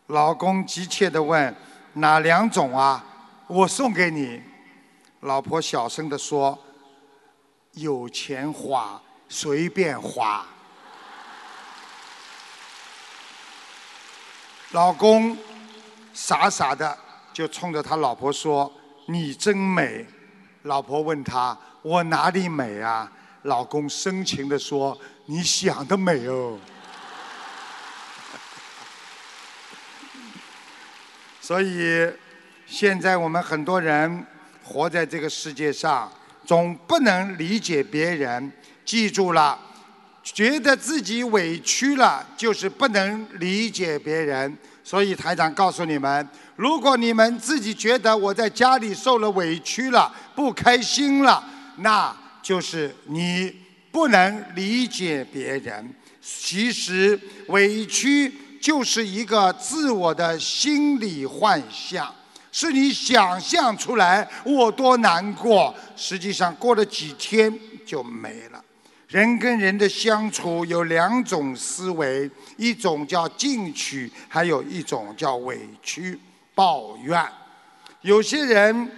[0.08, 1.54] 老公急切的问
[1.94, 3.04] ：“哪两种啊？
[3.48, 4.42] 我送给你。”
[5.20, 6.58] 老婆小声的说
[7.74, 10.46] ：“有钱花，随便花。”
[14.72, 15.38] 老公
[16.14, 16.98] 傻傻的
[17.34, 18.72] 就冲着他老婆说
[19.08, 20.06] ：“你真美。”
[20.64, 21.58] 老婆问他。
[21.82, 23.12] 我哪里美啊？
[23.42, 26.58] 老公深情地说：“你想的美哦。”
[31.42, 32.10] 所以，
[32.66, 34.26] 现在我们很多人
[34.64, 36.10] 活在这个世界上，
[36.46, 38.50] 总不能理解别人。
[38.86, 39.60] 记住了，
[40.24, 44.58] 觉得自己委屈了，就是不能理解别人。
[44.86, 46.26] 所以台长告诉你们：
[46.56, 51.43] 如果你们自己觉得我在家里受了委屈了，不开心了。
[51.78, 53.54] 那就是你
[53.91, 55.93] 不能理解别人。
[56.22, 58.32] 其实委屈
[58.62, 62.14] 就是一个自我的心理幻象，
[62.51, 67.51] 是你想象出来我多难过，实际上过了几天
[67.86, 68.64] 就没了。
[69.08, 76.18] 人跟人的相处有两种思维，一种叫进取，还有一种叫委屈、
[76.56, 77.26] 抱怨。
[78.01, 78.91] 有些人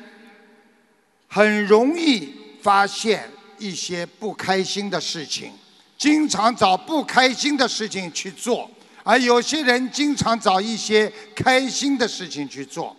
[1.28, 2.44] 很容易。
[2.66, 3.30] 发现
[3.60, 5.52] 一些不开心的事情，
[6.00, 8.68] 经常找不开心的事情去做，
[9.04, 12.98] 而有些人经常找一些开心的事情去做，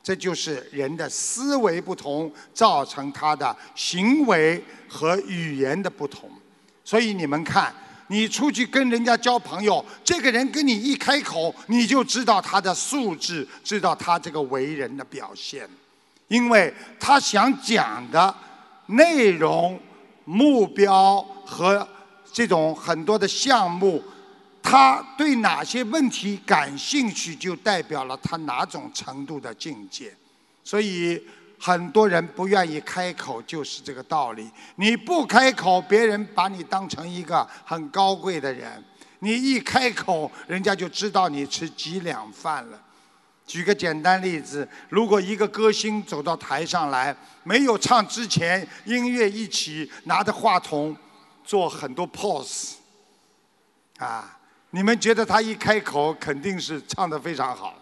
[0.00, 6.30] 这就是人的思维不同，造成他的行为和语言的不同。
[6.84, 7.74] 所以你们看，
[8.10, 15.66] 你出去跟人家交朋友，这个人跟你一开口，你就知道他的素质，知道他这个为人的表现，
[16.28, 18.34] 因为他想讲的。
[18.92, 19.78] 内容、
[20.24, 21.86] 目标和
[22.32, 24.02] 这种很多的项目，
[24.60, 30.12] 他对哪些问题感兴趣，就代表了他哪种程度的境界。
[30.64, 31.22] 所以
[31.60, 34.50] 很多人不愿意开口，就是这个道理。
[34.76, 38.82] 你不开口，别人把你当成一个很高贵的人；
[39.18, 42.80] 你一开口，人家就知道你吃几两饭了。
[43.46, 50.96] 举个简单例子，如果一个歌星走到台上来，没有唱之前，音乐一起，拿着话筒
[51.44, 52.74] 做很多 pose，
[53.98, 54.38] 啊，
[54.70, 57.74] 你们觉得他一开口肯定是唱得非常好，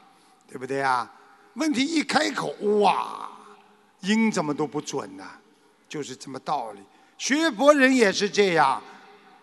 [0.48, 1.08] 对不对啊？
[1.54, 2.48] 问题一开口，
[2.80, 3.27] 哇，
[4.00, 5.24] 音怎么都不准呢？
[5.88, 6.80] 就是这么道理。
[7.16, 8.82] 学佛人也是这样，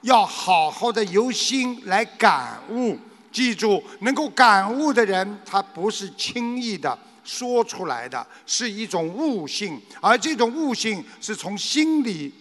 [0.02, 2.98] 要好好的由心来感悟。
[3.32, 12.34] 记住，能够感悟的人，他不是轻易的说出来的，是一种悟性，而这种悟性是从心里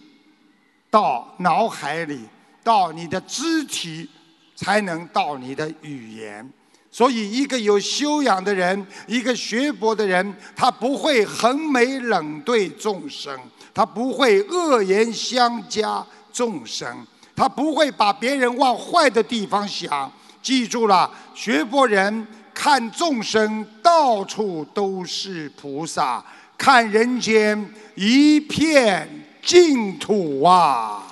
[0.89, 2.21] 到脑海里，
[2.63, 4.09] 到你的肢体，
[4.55, 6.49] 才能到你的语言。
[6.95, 13.37] 所以，一个有修养的人，一个学佛的人，他不会横眉冷对众生，
[13.73, 20.09] 他不会恶言相加众生，他不会把别人往坏的地方想。
[20.41, 26.23] 记住了，学佛人看众生到处都是菩萨，
[26.57, 29.05] 看人间一片
[29.43, 31.04] 净土啊！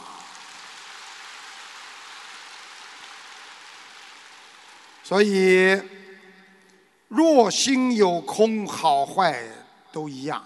[5.03, 5.77] 所以，
[7.09, 9.37] 若心有空，好坏
[9.91, 10.41] 都一样。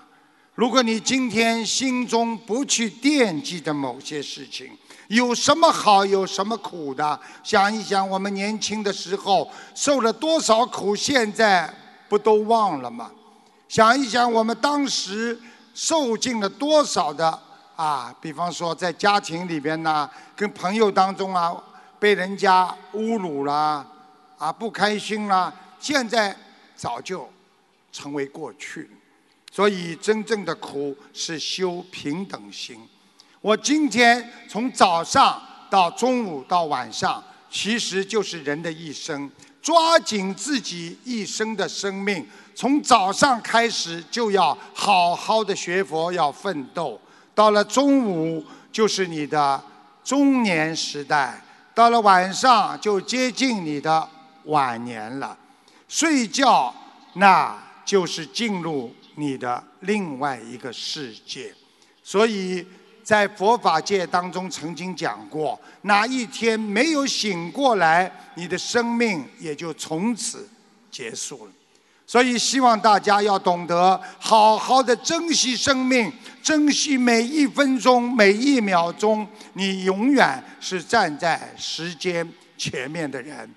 [0.55, 4.75] 如果你今天心中不去惦记着某些事情，
[5.09, 7.19] 有什么好，有什么苦的？
[7.43, 11.71] 想一想，我们年轻的时候受了多少苦，现在
[12.09, 13.11] 不都忘了吗？
[13.69, 15.39] 想一想，我们当时
[15.75, 17.39] 受尽了多少的
[17.75, 18.13] 啊？
[18.19, 21.55] 比方说，在家庭里边呢，跟朋友当中啊，
[21.99, 23.85] 被人家侮辱了，
[24.37, 26.35] 啊，不开心了，现在
[26.75, 27.27] 早就
[27.91, 28.89] 成为过去。
[29.51, 32.79] 所以，真正的苦是修平等心。
[33.41, 39.29] 我今天从早上到中午到晚上，其实就是人的一生。
[39.59, 42.25] 抓紧自己一生的生命，
[42.55, 46.99] 从早上开始就要好好的学佛，要奋斗。
[47.35, 49.61] 到了中午就是你的
[50.03, 51.41] 中年时代，
[51.73, 54.07] 到了晚上就接近你的
[54.47, 55.37] 晚年了。
[55.87, 56.73] 睡觉
[57.13, 61.53] 那就是进入你的另外一个世界，
[62.03, 62.65] 所以。
[63.07, 70.45] 在佛法界当中，曾经讲过，哪一天没有醒过来，你的生命也就从此
[70.91, 71.51] 结束了。
[72.05, 76.11] 所以，希望大家要懂得好好的珍惜生命，
[76.43, 79.25] 珍惜每一分钟、每一秒钟。
[79.53, 83.49] 你永远是站在时间前面的人，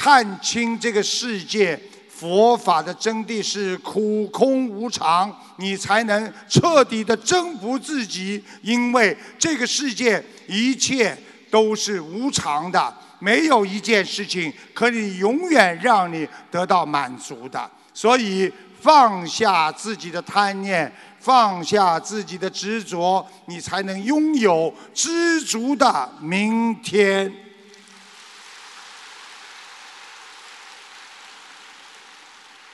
[0.00, 1.78] 看清这个世界。
[2.08, 8.42] 佛法的真谛是苦空无常，你才能彻底的征服自己。
[8.62, 11.16] 因为这个世界一切
[11.50, 17.70] 都是无常的，没有一件事情可以永远让你得到满足的。
[17.92, 27.30] 所以放下自己的贪念，放下自己的执着，你才能拥有知足的明天。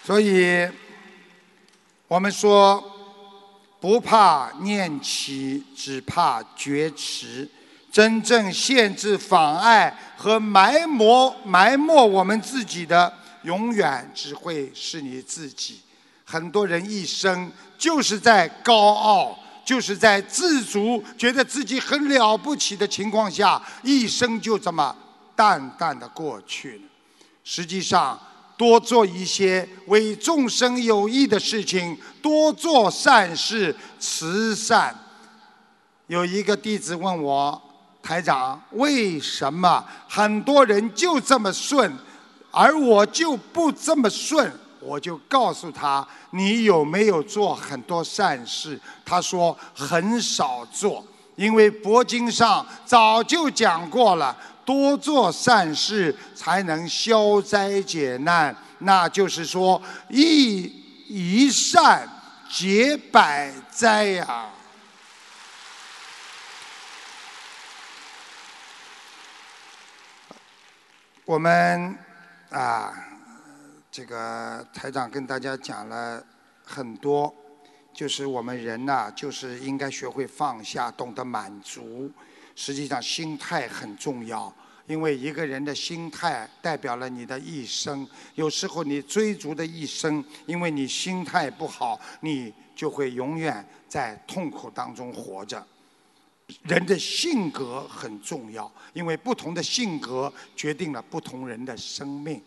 [0.07, 0.65] 所以，
[2.07, 2.81] 我们说，
[3.81, 7.51] 不怕念起，只怕觉迟。
[7.91, 15.81] 真正限制、妨碍和埋没、埋没我们自己的，永远只会是你自己。
[16.25, 24.97] 很多人一生就是在高傲，就是在自足，觉得自己很了不起的情况下，一生就这么
[25.35, 26.83] 淡淡的过去了。
[27.43, 28.17] 实际上，
[28.57, 34.95] 多做一些为众生有益的事情，多做善事、慈善。
[36.07, 37.61] 有一个弟子问我
[38.03, 41.93] ：“台长，为什么很多人就这么顺，
[42.51, 44.51] 而我就不这么顺？”
[44.81, 51.05] 我就告诉他：“你有没有做很多善事？”他说：“很少做，
[51.35, 54.37] 因为佛经上早就讲过了。”
[54.67, 60.64] 多做善事才能消灾解难，那就是说一
[61.07, 62.07] 一善
[62.51, 64.51] 解百灾呀。
[71.25, 71.97] 我们
[72.51, 72.93] 啊，
[73.91, 76.23] 这个台长跟大家讲了
[76.64, 77.35] 很多，
[77.93, 82.11] 就是我们人呐，就是应该学会放下，懂得满足。
[82.57, 84.53] 实际上，心态很重要，
[84.87, 88.09] 因为一个人的心态代表了你的一生。
[88.35, 95.65] 有时候你追逐的一生，因为你心态不好，你就会永远在痛苦当中活着。
[96.63, 102.41] 人的性格很重要，因为不同的性格决定了不同人的生命。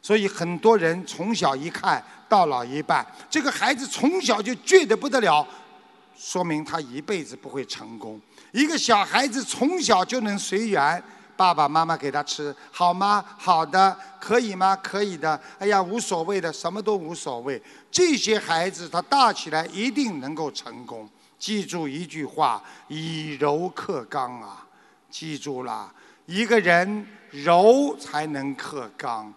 [0.00, 5.44] 所以很多人从小一看到老一半，这个孩子从小就倔得不得了，
[6.16, 8.20] 说明他一辈子不会成功。
[8.56, 11.02] 一个小孩子从小就能随缘，
[11.36, 13.22] 爸爸妈妈给他吃好吗？
[13.36, 14.74] 好的，可以吗？
[14.76, 15.38] 可以的。
[15.58, 17.62] 哎呀，无所谓的，什么都无所谓。
[17.90, 21.06] 这些孩子他大起来一定能够成功。
[21.38, 24.66] 记住一句话：以柔克刚啊！
[25.10, 25.92] 记住了，
[26.24, 29.30] 一个人柔才能克刚，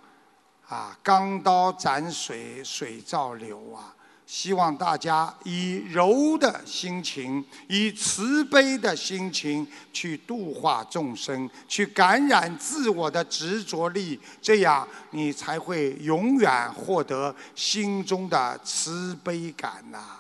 [0.70, 3.94] 啊，钢刀斩水，水照流啊。
[4.32, 20.20] 希望大家以柔的心情，以慈悲的心情去度化众生，去感染自我的执着力，这样你才会永远获得心中的慈悲感呐。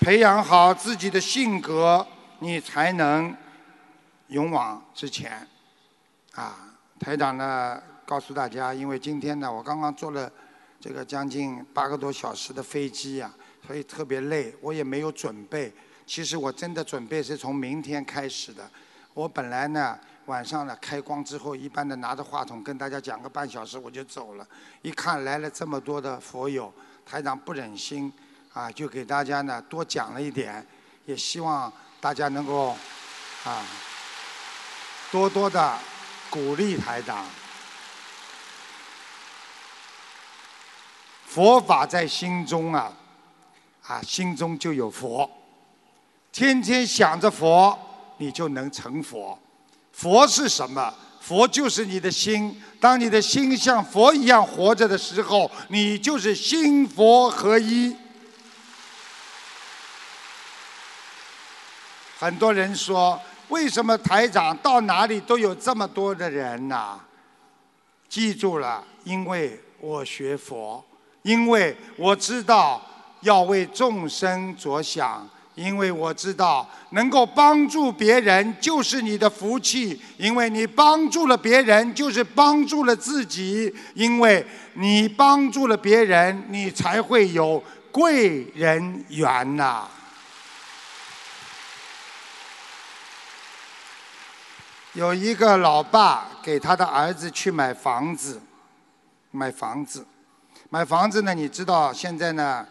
[0.00, 2.06] 培养好自己的性格，
[2.38, 3.36] 你才能
[4.28, 5.46] 勇往直前。
[6.32, 6.56] 啊，
[6.98, 7.82] 台长呢？
[8.06, 10.30] 告诉大家，因为今天呢，我刚刚坐了
[10.80, 13.32] 这个将近八个多小时的飞机呀，
[13.66, 14.54] 所以特别累。
[14.60, 15.72] 我也没有准备，
[16.06, 18.68] 其实我真的准备是从明天开始的。
[19.14, 24.46] 我本来呢，晚上呢开光之后，一般的拿着话筒跟大家讲个半小时我就走了。
[24.82, 26.72] 一看来了这么多的佛友，
[27.06, 28.12] 台长不忍心
[28.52, 30.66] 啊，就给大家呢多讲了一点，
[31.06, 32.76] 也希望大家能够
[33.44, 33.64] 啊
[35.10, 35.78] 多多的
[36.28, 37.24] 鼓励台长。
[41.34, 42.92] 佛法在心中啊，
[43.82, 45.28] 啊，心中就有佛。
[46.30, 47.76] 天天想着佛，
[48.18, 49.36] 你就能成佛。
[49.90, 50.94] 佛是什么？
[51.20, 52.62] 佛就是你的心。
[52.78, 57.96] 当你的心像佛一样活着的时候，你就是心佛合一。
[62.16, 67.00] 很多人说，为什么台长到哪里都有这么多的人呢？
[68.08, 70.84] 记住了，因为我学佛。
[71.24, 72.80] 因为我知道
[73.20, 89.88] 要为众生着想，因为我知道能够帮助别人就是你的福气，因为你帮助了别人就是帮助了自己，因为你帮助了别人，你才会有贵人缘呐。
[94.92, 98.42] 有一个老爸给他的儿子去买房子，
[99.30, 100.06] 买房子。
[100.74, 101.32] 买房子呢？
[101.32, 102.66] 你知道现在呢，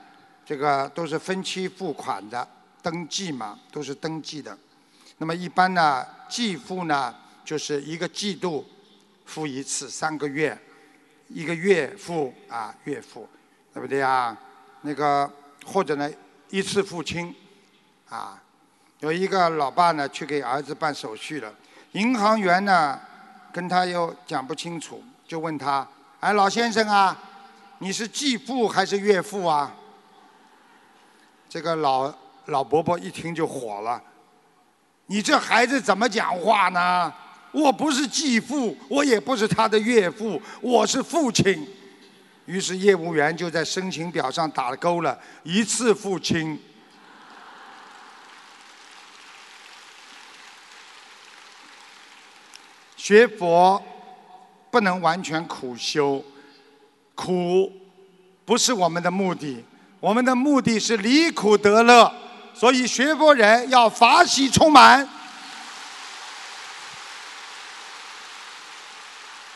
[0.45, 2.45] 这个都是分期付款的，
[2.81, 4.57] 登记嘛，都是登记的。
[5.19, 8.65] 那么一般呢，季付呢，就是一个季度
[9.23, 10.59] 付一次，三个月，
[11.29, 13.25] 一个月付啊，月付，
[13.73, 14.37] 对不对啊？
[14.81, 15.31] 那个
[15.65, 16.11] 或者呢，
[16.49, 17.33] 一次付清，
[18.09, 18.37] 啊，
[18.99, 21.49] 有一个老爸呢，去给儿子办手续了，
[21.93, 22.99] 银行员呢，
[23.53, 25.87] 跟他又讲不清楚，就问他，
[26.19, 27.17] 哎，老先生啊。
[27.83, 29.75] 你是继父还是岳父啊？
[31.49, 32.11] 这个老
[32.45, 34.01] 老伯伯一听就火了，
[35.07, 37.13] 你这孩子怎么讲话呢？
[37.51, 41.67] 我不是继父，我也不是他的岳父，我是父亲。
[42.45, 46.57] 于是业务员就在申请表上打勾了，一次父亲。
[52.95, 53.83] 学佛
[54.71, 56.23] 不能完全苦修。
[57.15, 57.71] 苦
[58.45, 59.63] 不是我们的目的，
[59.99, 62.11] 我们的目的是离苦得乐，
[62.53, 65.07] 所以学佛人要法喜充满。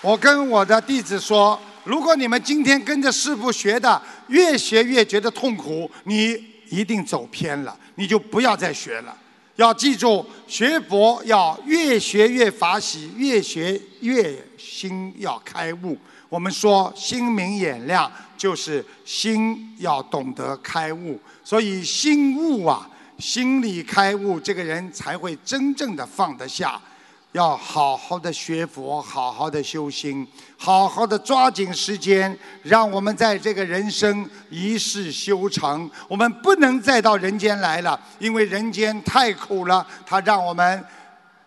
[0.01, 9.17] 我跟我的弟子说，如果你们今天跟着师傅学的，越学越觉得痛苦，你一定走偏了，你就不要再学了。
[9.55, 15.97] 要记住，学佛要越学越法喜，越学越心要开悟。
[16.29, 26.79] 我们说心明眼亮，就是心要懂得开悟，所以心悟啊，心里开悟，这个人才会真正的放得下。
[27.33, 30.25] 要好好的学佛，好好的修心，
[30.57, 35.89] 好好的抓紧时间，让我们在这个人生一世修成。
[36.07, 40.83] 我们不能再到人间来了，因为人间太苦了，它让我们。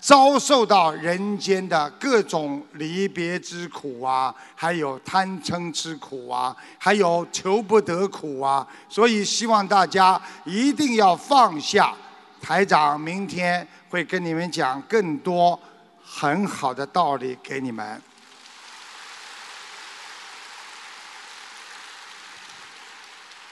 [0.01, 11.95] 遭受到人间的各种离别之苦啊，还有贪嗔之苦啊，还有求不得苦啊，所以希望大家一定要放下。
[12.41, 15.61] 台长明天会跟你们讲更多
[16.03, 18.03] 很好的道理给你们。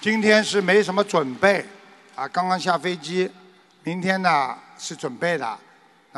[0.00, 1.66] 今天是没什么准备
[2.14, 3.30] 啊，刚刚下飞机，
[3.82, 5.58] 明天呢是准备的。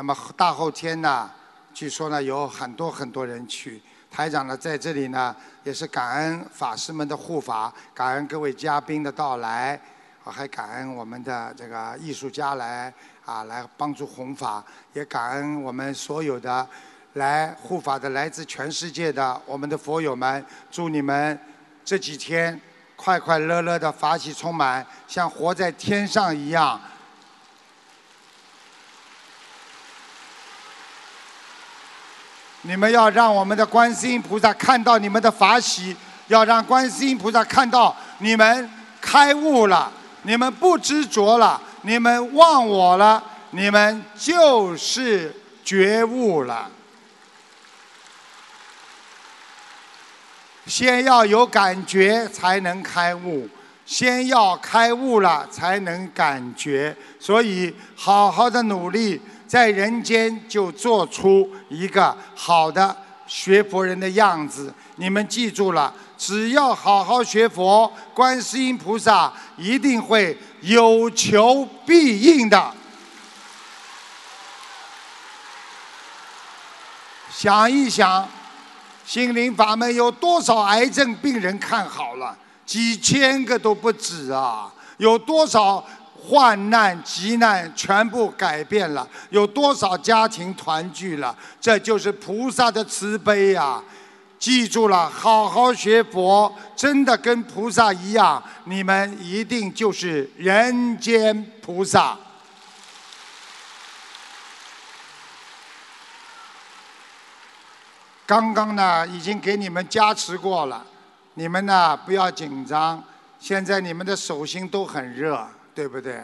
[0.01, 1.29] 那么大后天呢，
[1.75, 3.79] 据说呢有很多很多人去。
[4.09, 9.79] 台长呢在这里呢，也是感恩法师们的护法，感恩各位嘉宾的到来，
[10.23, 12.91] 我还感恩我们的这个艺术家来
[13.25, 16.67] 啊来帮助弘法，也感恩我们所有的
[17.13, 20.43] 来护法的来自全世界的我们的佛友们。
[20.71, 21.39] 祝你们
[21.85, 22.59] 这几天
[22.95, 26.81] 快快乐乐的法喜充满，像活在天上一样。
[32.63, 35.95] 你们要让我们的观世音菩萨看到你们的法喜，
[36.27, 38.69] 要让观世音菩萨看到你们
[39.01, 39.91] 开悟了，
[40.23, 46.69] 你们不执着了，你们忘我了，你们就是觉悟了。
[50.67, 53.49] 先要有感觉才能开悟，
[53.83, 59.19] 先要开悟了才能感觉，所以好好的努力，
[59.51, 62.95] 在人间就做出一个好的
[63.27, 64.73] 学佛人的样子。
[64.95, 72.73] 你们记住了，只要好好学佛，观世音菩萨一定会有求必应的。
[77.29, 78.25] 想一想。
[79.05, 82.33] 心灵法门有多少癌症病人看好了？
[82.65, 84.71] 几千个都不止啊！
[84.95, 85.83] 有多少
[86.23, 89.07] 患难急难全部改变了？
[89.31, 91.35] 有多少家庭团聚了？
[91.59, 93.81] 这就是菩萨的慈悲呀！
[94.37, 102.17] 记住了，好好学佛，真的跟菩萨一样，你们一定就是人间菩萨。
[108.25, 110.85] 刚刚呢，已经给你们加持过了，
[111.33, 113.03] 你们呢不要紧张。
[113.39, 116.21] 现在你们的手心都很热，对不对？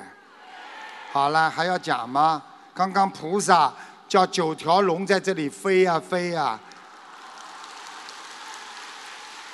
[1.11, 2.43] 好了，还要讲吗？
[2.73, 3.73] 刚刚菩萨
[4.07, 6.59] 叫九条龙在这里飞呀飞呀。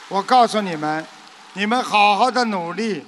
[0.10, 1.06] 我告诉你们，
[1.54, 3.06] 你们好好的努力。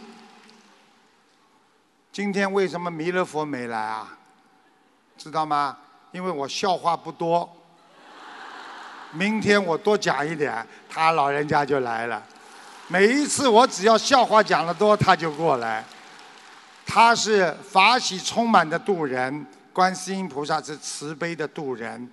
[2.11, 4.17] 今天为什么弥勒佛没来啊？
[5.17, 5.77] 知道吗？
[6.11, 7.49] 因为我笑话不多。
[9.11, 12.23] 明天我多讲一点，他老人家就来了。
[12.87, 15.83] 每一次我只要笑话讲得多，他就过来。
[16.85, 22.09] 他是法喜充满的渡人，观世音菩萨是慈悲的渡人。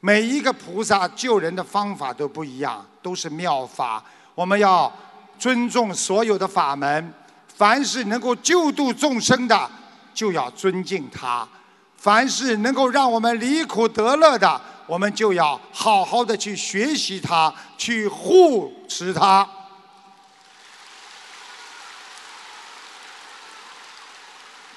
[0.00, 4.04] 每一个菩萨救人的方法都不一样，都是妙法。
[4.34, 4.92] 我们要
[5.38, 7.12] 尊重所有的法门，
[7.54, 9.70] 凡是能够救度众生的，
[10.12, 11.48] 就要尊敬他；
[11.96, 14.60] 凡是能够让我们离苦得乐的。
[14.86, 19.48] 我们就要好好的去学习他，去护持他。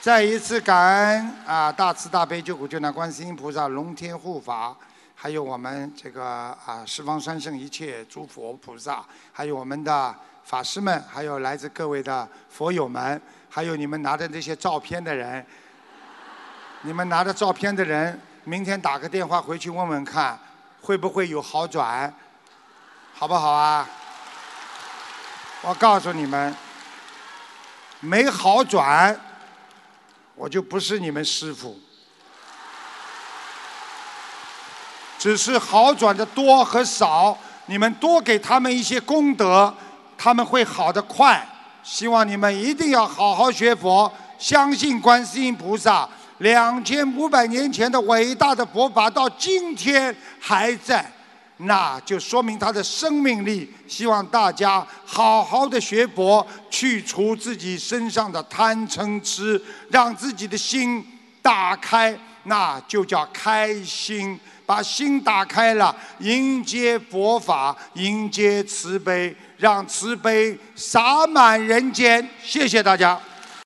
[0.10, 4.76] 再一次感恩啊，大慈大悲救苦救难观世音菩萨、龙天护法，
[5.14, 15.46] 还有我们这个啊十方三圣一切诸佛菩萨，还有我们的法师们，还有来自各位的佛友们，还有你们拿着这些照片的人，
[16.82, 18.20] 你们拿着照片的人。
[18.46, 20.36] 明天打个电话回去问问看，
[20.82, 22.12] 会不会有好转，
[23.14, 23.88] 好不好啊？
[25.62, 26.56] 我告诉你们，
[28.00, 29.16] 没好转，
[30.40, 31.78] 我就不是你们师傅。
[35.18, 39.76] 只是好转的多和少，你们多给他们一些功德，
[40.18, 41.46] 他们会好的快。
[41.84, 46.08] 希望你们一定要好好学佛，相信观世音菩萨。
[46.38, 51.12] 两千五百年前的伟大的佛法到今天还在，
[51.60, 53.72] 那就说明他的生命力。
[53.88, 61.06] 希望大家好好的学佛，去除自己身上的贪嗔痴，让自己的心
[61.42, 64.40] 打开，那就叫开心。
[64.66, 72.30] 把心打开了，迎接佛法，迎接慈悲，让慈悲洒满人间。
[72.44, 73.20] 谢谢大家。